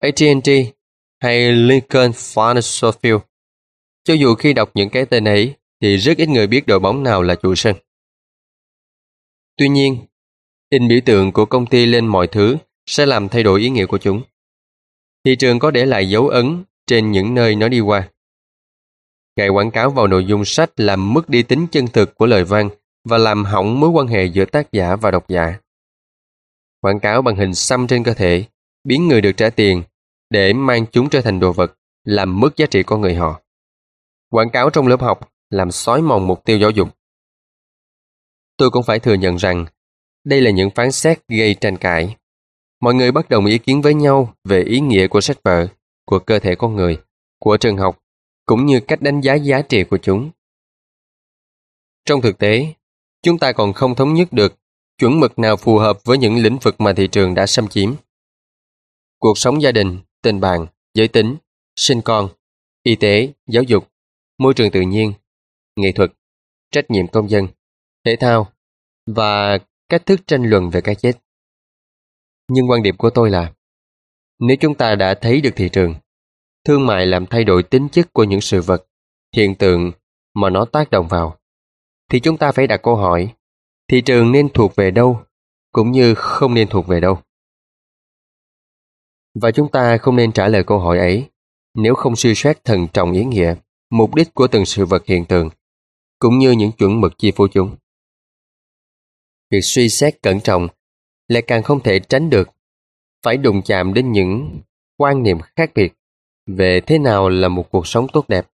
[0.00, 0.75] AT&T
[1.20, 3.20] hay Lincoln Financial Field.
[4.04, 7.02] Cho dù khi đọc những cái tên ấy thì rất ít người biết đội bóng
[7.02, 7.76] nào là chủ sân.
[9.56, 10.06] Tuy nhiên,
[10.70, 12.56] in biểu tượng của công ty lên mọi thứ
[12.86, 14.22] sẽ làm thay đổi ý nghĩa của chúng.
[15.24, 18.08] Thị trường có để lại dấu ấn trên những nơi nó đi qua.
[19.36, 22.44] Ngày quảng cáo vào nội dung sách làm mất đi tính chân thực của lời
[22.44, 22.70] văn
[23.04, 25.58] và làm hỏng mối quan hệ giữa tác giả và độc giả.
[26.80, 28.44] Quảng cáo bằng hình xăm trên cơ thể,
[28.84, 29.82] biến người được trả tiền
[30.30, 33.40] để mang chúng trở thành đồ vật, làm mất giá trị con người họ.
[34.30, 36.88] Quảng cáo trong lớp học làm xói mòn mục tiêu giáo dục.
[38.56, 39.66] Tôi cũng phải thừa nhận rằng
[40.24, 42.16] đây là những phán xét gây tranh cãi.
[42.80, 45.68] Mọi người bất đồng ý kiến với nhau về ý nghĩa của sách vở,
[46.06, 46.98] của cơ thể con người,
[47.40, 47.98] của trường học,
[48.46, 50.30] cũng như cách đánh giá giá trị của chúng.
[52.04, 52.74] Trong thực tế,
[53.22, 54.54] chúng ta còn không thống nhất được
[54.98, 57.94] chuẩn mực nào phù hợp với những lĩnh vực mà thị trường đã xâm chiếm.
[59.18, 61.36] Cuộc sống gia đình, tình bạn, giới tính,
[61.76, 62.28] sinh con,
[62.82, 63.88] y tế, giáo dục,
[64.38, 65.12] môi trường tự nhiên,
[65.76, 66.12] nghệ thuật,
[66.70, 67.48] trách nhiệm công dân,
[68.04, 68.52] thể thao
[69.06, 69.58] và
[69.88, 71.12] cách thức tranh luận về cái chết.
[72.48, 73.52] Nhưng quan điểm của tôi là
[74.38, 75.94] nếu chúng ta đã thấy được thị trường,
[76.64, 78.86] thương mại làm thay đổi tính chất của những sự vật,
[79.36, 79.92] hiện tượng
[80.34, 81.38] mà nó tác động vào,
[82.10, 83.34] thì chúng ta phải đặt câu hỏi
[83.88, 85.22] thị trường nên thuộc về đâu,
[85.72, 87.18] cũng như không nên thuộc về đâu.
[89.42, 91.30] Và chúng ta không nên trả lời câu hỏi ấy
[91.74, 93.54] nếu không suy xét thần trọng ý nghĩa,
[93.90, 95.50] mục đích của từng sự vật hiện tượng,
[96.18, 97.76] cũng như những chuẩn mực chi phối chúng.
[99.50, 100.68] Việc suy xét cẩn trọng
[101.28, 102.48] lại càng không thể tránh được,
[103.22, 104.60] phải đụng chạm đến những
[104.96, 105.92] quan niệm khác biệt
[106.46, 108.46] về thế nào là một cuộc sống tốt đẹp.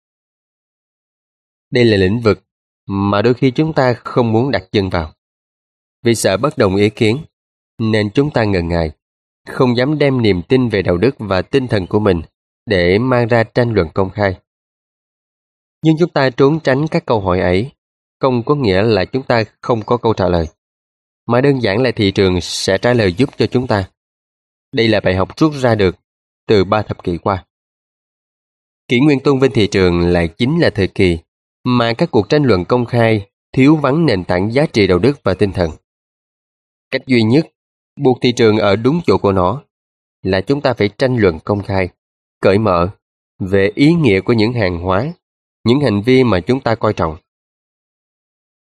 [1.71, 2.45] Đây là lĩnh vực
[2.87, 5.15] mà đôi khi chúng ta không muốn đặt chân vào.
[6.03, 7.19] Vì sợ bất đồng ý kiến,
[7.79, 8.93] nên chúng ta ngần ngại,
[9.49, 12.23] không dám đem niềm tin về đạo đức và tinh thần của mình
[12.67, 14.35] để mang ra tranh luận công khai.
[15.85, 17.71] Nhưng chúng ta trốn tránh các câu hỏi ấy,
[18.21, 20.47] không có nghĩa là chúng ta không có câu trả lời,
[21.27, 23.91] mà đơn giản là thị trường sẽ trả lời giúp cho chúng ta.
[24.73, 25.97] Đây là bài học rút ra được
[26.47, 27.45] từ ba thập kỷ qua.
[28.89, 31.19] Kỷ nguyên tôn vinh thị trường lại chính là thời kỳ
[31.65, 35.21] mà các cuộc tranh luận công khai thiếu vắng nền tảng giá trị đạo đức
[35.23, 35.71] và tinh thần.
[36.91, 37.47] Cách duy nhất
[38.03, 39.63] buộc thị trường ở đúng chỗ của nó
[40.23, 41.89] là chúng ta phải tranh luận công khai,
[42.41, 42.89] cởi mở
[43.39, 45.13] về ý nghĩa của những hàng hóa,
[45.65, 47.17] những hành vi mà chúng ta coi trọng.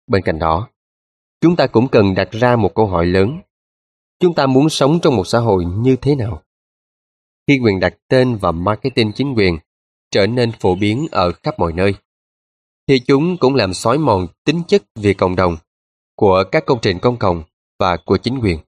[0.07, 0.69] Bên cạnh đó,
[1.41, 3.39] chúng ta cũng cần đặt ra một câu hỏi lớn.
[4.19, 6.41] Chúng ta muốn sống trong một xã hội như thế nào?
[7.47, 9.57] Khi quyền đặt tên và marketing chính quyền
[10.11, 11.93] trở nên phổ biến ở khắp mọi nơi,
[12.88, 15.57] thì chúng cũng làm xói mòn tính chất vì cộng đồng
[16.15, 17.43] của các công trình công cộng
[17.79, 18.59] và của chính quyền.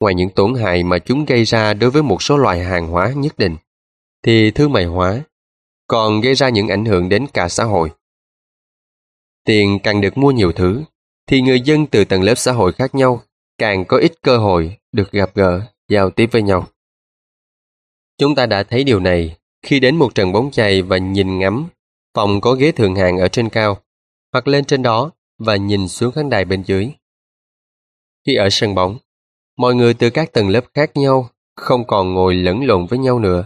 [0.00, 3.12] Ngoài những tổn hại mà chúng gây ra đối với một số loài hàng hóa
[3.16, 3.56] nhất định,
[4.22, 5.22] thì thương mại hóa
[5.86, 7.90] còn gây ra những ảnh hưởng đến cả xã hội.
[9.44, 10.82] Tiền càng được mua nhiều thứ,
[11.26, 13.22] thì người dân từ tầng lớp xã hội khác nhau
[13.58, 16.68] càng có ít cơ hội được gặp gỡ, giao tiếp với nhau.
[18.18, 21.68] Chúng ta đã thấy điều này khi đến một trận bóng chày và nhìn ngắm
[22.14, 23.82] phòng có ghế thượng hạng ở trên cao,
[24.32, 26.90] hoặc lên trên đó và nhìn xuống khán đài bên dưới.
[28.26, 28.98] Khi ở sân bóng,
[29.60, 33.18] mọi người từ các tầng lớp khác nhau không còn ngồi lẫn lộn với nhau
[33.18, 33.44] nữa,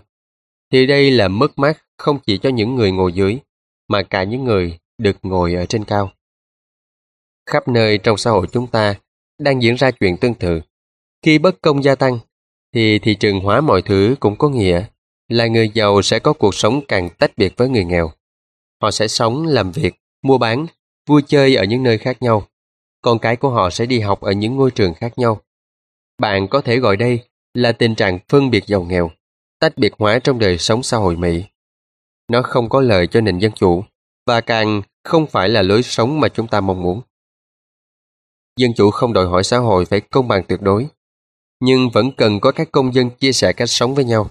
[0.72, 3.38] thì đây là mất mát không chỉ cho những người ngồi dưới,
[3.88, 6.12] mà cả những người được ngồi ở trên cao.
[7.46, 8.94] Khắp nơi trong xã hội chúng ta
[9.38, 10.60] đang diễn ra chuyện tương tự.
[11.22, 12.18] Khi bất công gia tăng,
[12.74, 14.84] thì thị trường hóa mọi thứ cũng có nghĩa
[15.28, 18.10] là người giàu sẽ có cuộc sống càng tách biệt với người nghèo.
[18.82, 20.66] Họ sẽ sống, làm việc, mua bán,
[21.08, 22.46] vui chơi ở những nơi khác nhau
[23.04, 25.40] con cái của họ sẽ đi học ở những ngôi trường khác nhau.
[26.18, 29.10] Bạn có thể gọi đây là tình trạng phân biệt giàu nghèo,
[29.58, 31.44] tách biệt hóa trong đời sống xã hội Mỹ.
[32.28, 33.84] Nó không có lợi cho nền dân chủ
[34.26, 37.00] và càng không phải là lối sống mà chúng ta mong muốn.
[38.56, 40.86] Dân chủ không đòi hỏi xã hội phải công bằng tuyệt đối,
[41.60, 44.30] nhưng vẫn cần có các công dân chia sẻ cách sống với nhau.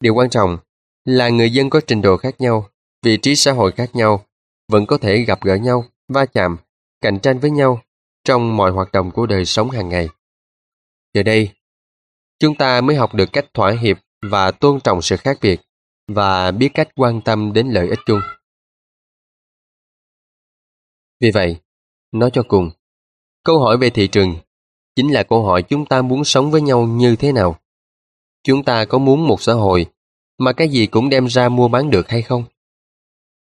[0.00, 0.58] Điều quan trọng
[1.04, 2.68] là người dân có trình độ khác nhau,
[3.02, 4.24] vị trí xã hội khác nhau,
[4.68, 6.56] vẫn có thể gặp gỡ nhau, va chạm,
[7.00, 7.82] cạnh tranh với nhau
[8.24, 10.08] trong mọi hoạt động của đời sống hàng ngày.
[11.14, 11.52] Giờ đây,
[12.38, 13.98] chúng ta mới học được cách thỏa hiệp
[14.30, 15.60] và tôn trọng sự khác biệt
[16.08, 18.20] và biết cách quan tâm đến lợi ích chung.
[21.20, 21.56] Vì vậy,
[22.12, 22.70] nói cho cùng,
[23.44, 24.36] câu hỏi về thị trường
[24.96, 27.58] chính là câu hỏi chúng ta muốn sống với nhau như thế nào.
[28.42, 29.86] Chúng ta có muốn một xã hội
[30.38, 32.44] mà cái gì cũng đem ra mua bán được hay không?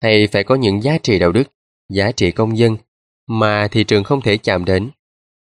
[0.02, 1.44] Hay phải có những giá trị đạo đức,
[1.90, 2.78] giá trị công dân
[3.28, 4.90] mà thị trường không thể chạm đến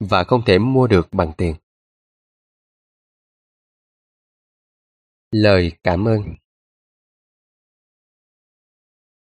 [0.00, 1.54] và không thể mua được bằng tiền?
[5.32, 6.22] Lời cảm ơn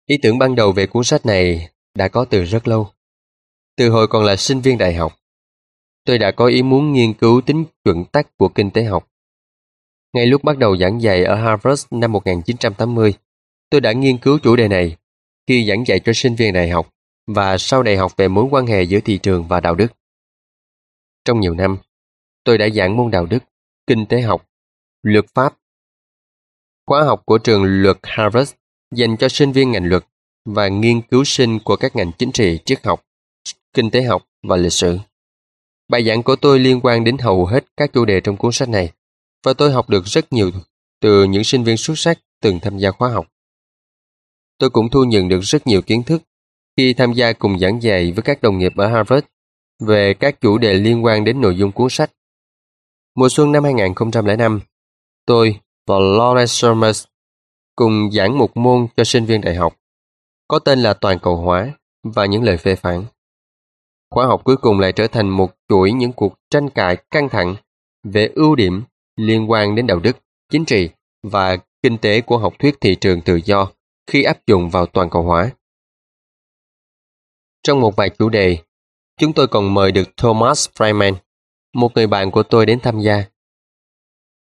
[0.06, 2.92] Ý tưởng ban đầu về cuốn sách này đã có từ rất lâu.
[3.76, 5.20] Từ hồi còn là sinh viên đại học,
[6.06, 9.12] tôi đã có ý muốn nghiên cứu tính chuẩn tắc của kinh tế học.
[10.14, 13.14] Ngay lúc bắt đầu giảng dạy ở Harvard năm 1980,
[13.70, 14.98] tôi đã nghiên cứu chủ đề này
[15.48, 16.94] khi giảng dạy cho sinh viên đại học
[17.28, 19.92] và sau đại học về mối quan hệ giữa thị trường và đạo đức.
[21.26, 21.78] Trong nhiều năm,
[22.44, 23.44] tôi đã giảng môn đạo đức,
[23.88, 24.50] kinh tế học,
[25.04, 25.56] luật pháp.
[26.90, 28.52] Khóa học của trường luật Harvard
[28.96, 30.06] dành cho sinh viên ngành luật
[30.46, 33.06] và nghiên cứu sinh của các ngành chính trị, triết học,
[33.74, 34.98] kinh tế học và lịch sử.
[35.90, 38.70] Bài giảng của tôi liên quan đến hầu hết các chủ đề trong cuốn sách
[38.70, 38.92] này
[39.46, 40.52] và tôi học được rất nhiều
[41.02, 43.28] từ những sinh viên xuất sắc từng tham gia khóa học.
[44.58, 46.22] Tôi cũng thu nhận được rất nhiều kiến thức
[46.78, 49.28] khi tham gia cùng giảng dạy với các đồng nghiệp ở Harvard
[49.80, 52.12] về các chủ đề liên quan đến nội dung cuốn sách.
[53.16, 54.60] Mùa xuân năm 2005,
[55.26, 55.60] tôi
[55.90, 57.06] và Lawrence Summers
[57.76, 59.76] cùng giảng một môn cho sinh viên đại học,
[60.48, 61.74] có tên là Toàn cầu hóa
[62.04, 63.06] và những lời phê phán.
[64.10, 67.56] Khóa học cuối cùng lại trở thành một chuỗi những cuộc tranh cãi căng thẳng
[68.04, 68.84] về ưu điểm
[69.16, 70.18] liên quan đến đạo đức,
[70.52, 70.90] chính trị
[71.24, 73.72] và kinh tế của học thuyết thị trường tự do
[74.08, 75.52] khi áp dụng vào toàn cầu hóa.
[77.64, 78.58] Trong một vài chủ đề,
[79.20, 81.14] chúng tôi còn mời được Thomas Freeman,
[81.74, 83.24] một người bạn của tôi đến tham gia.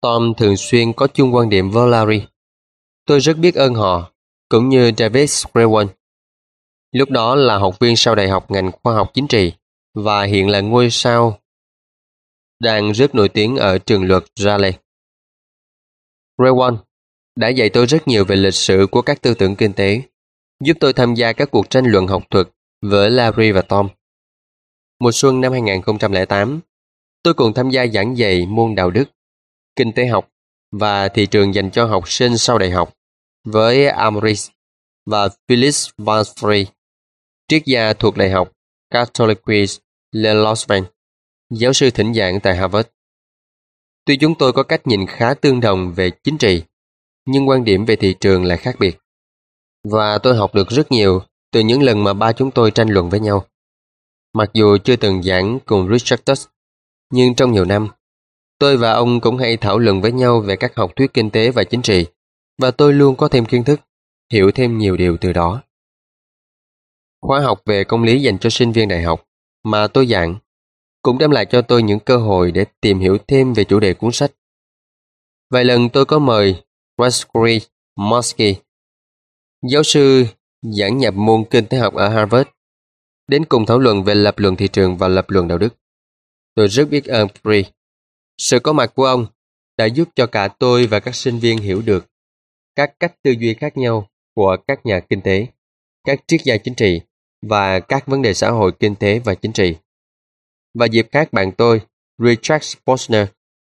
[0.00, 2.22] Tom thường xuyên có chung quan điểm với Larry.
[3.06, 4.12] Tôi rất biết ơn họ,
[4.48, 5.86] cũng như David Squarewan.
[6.92, 9.52] Lúc đó là học viên sau đại học ngành khoa học chính trị
[9.94, 11.38] và hiện là ngôi sao
[12.60, 14.80] đang rất nổi tiếng ở trường luật Raleigh.
[16.38, 16.76] Rewan
[17.36, 20.02] đã dạy tôi rất nhiều về lịch sử của các tư tưởng kinh tế,
[20.64, 22.48] giúp tôi tham gia các cuộc tranh luận học thuật
[22.82, 23.88] với Larry và Tom.
[25.00, 26.60] Mùa xuân năm 2008,
[27.22, 29.04] tôi cùng tham gia giảng dạy môn đạo đức,
[29.76, 30.28] kinh tế học
[30.72, 32.94] và thị trường dành cho học sinh sau đại học
[33.44, 34.50] với Amris
[35.06, 36.64] và Phyllis Van Free,
[37.48, 38.52] triết gia thuộc Đại học
[38.90, 39.38] Catholic
[40.12, 40.84] Le Losven,
[41.50, 42.88] giáo sư thỉnh giảng tại Harvard.
[44.04, 46.62] Tuy chúng tôi có cách nhìn khá tương đồng về chính trị,
[47.26, 48.98] nhưng quan điểm về thị trường lại khác biệt.
[49.84, 53.10] Và tôi học được rất nhiều từ những lần mà ba chúng tôi tranh luận
[53.10, 53.46] với nhau.
[54.34, 56.46] Mặc dù chưa từng giảng cùng Richard Tuss,
[57.12, 57.88] nhưng trong nhiều năm,
[58.60, 61.50] tôi và ông cũng hay thảo luận với nhau về các học thuyết kinh tế
[61.50, 62.06] và chính trị,
[62.58, 63.80] và tôi luôn có thêm kiến thức,
[64.32, 65.62] hiểu thêm nhiều điều từ đó.
[67.22, 69.26] Khóa học về công lý dành cho sinh viên đại học
[69.64, 70.36] mà tôi giảng
[71.02, 73.94] cũng đem lại cho tôi những cơ hội để tìm hiểu thêm về chủ đề
[73.94, 74.32] cuốn sách.
[75.50, 76.62] Vài lần tôi có mời
[76.98, 77.60] Raskri
[77.96, 78.56] Mosky,
[79.70, 80.26] giáo sư
[80.62, 82.48] giảng nhập môn kinh tế học ở Harvard,
[83.28, 85.74] đến cùng thảo luận về lập luận thị trường và lập luận đạo đức.
[86.54, 87.62] Tôi rất biết ơn Free.
[88.40, 89.26] Sự có mặt của ông
[89.76, 92.06] đã giúp cho cả tôi và các sinh viên hiểu được
[92.74, 95.46] các cách tư duy khác nhau của các nhà kinh tế,
[96.04, 97.00] các triết gia chính trị
[97.42, 99.76] và các vấn đề xã hội kinh tế và chính trị.
[100.74, 101.80] Và dịp khác bạn tôi,
[102.18, 103.28] Richard Posner,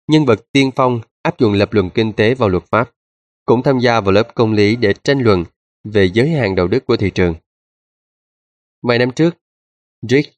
[0.09, 2.91] nhân vật tiên phong áp dụng lập luận kinh tế vào luật pháp,
[3.45, 5.45] cũng tham gia vào lớp công lý để tranh luận
[5.85, 7.35] về giới hạn đạo đức của thị trường.
[8.83, 9.37] Vài năm trước,
[10.09, 10.35] Rick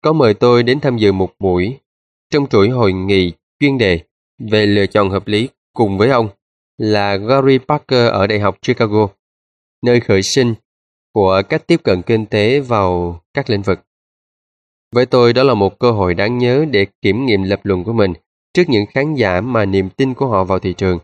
[0.00, 1.78] có mời tôi đến tham dự một buổi
[2.30, 3.32] trong chuỗi hội nghị
[3.62, 4.00] chuyên đề
[4.38, 6.28] về lựa chọn hợp lý cùng với ông
[6.78, 9.08] là Gary Parker ở Đại học Chicago,
[9.82, 10.54] nơi khởi sinh
[11.12, 13.80] của cách tiếp cận kinh tế vào các lĩnh vực.
[14.94, 17.92] Với tôi đó là một cơ hội đáng nhớ để kiểm nghiệm lập luận của
[17.92, 18.12] mình
[18.54, 20.98] trước những khán giả mà niềm tin của họ vào thị trường,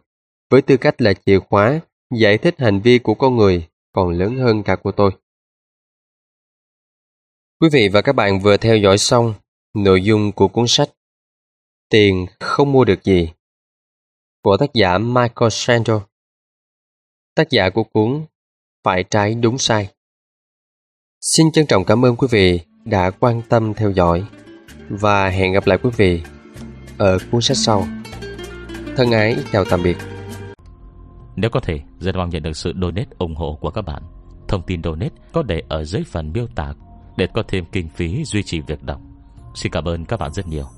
[0.50, 1.80] với tư cách là chìa khóa
[2.14, 5.10] giải thích hành vi của con người còn lớn hơn cả của tôi.
[7.60, 9.34] Quý vị và các bạn vừa theo dõi xong
[9.74, 10.88] nội dung của cuốn sách
[11.90, 13.30] Tiền không mua được gì
[14.42, 15.96] của tác giả Michael Sandel.
[17.34, 18.24] Tác giả của cuốn
[18.84, 19.88] Phải trái đúng sai.
[21.20, 24.24] Xin trân trọng cảm ơn quý vị đã quan tâm theo dõi
[24.88, 26.22] và hẹn gặp lại quý vị
[26.98, 27.86] ở cuốn sách sau.
[28.96, 29.96] Thân ái chào tạm biệt.
[31.36, 34.02] Nếu có thể, rất mong nhận được sự donate ủng hộ của các bạn.
[34.48, 36.74] Thông tin donate có để ở dưới phần miêu tả
[37.16, 39.00] để có thêm kinh phí duy trì việc đọc.
[39.54, 40.77] Xin cảm ơn các bạn rất nhiều.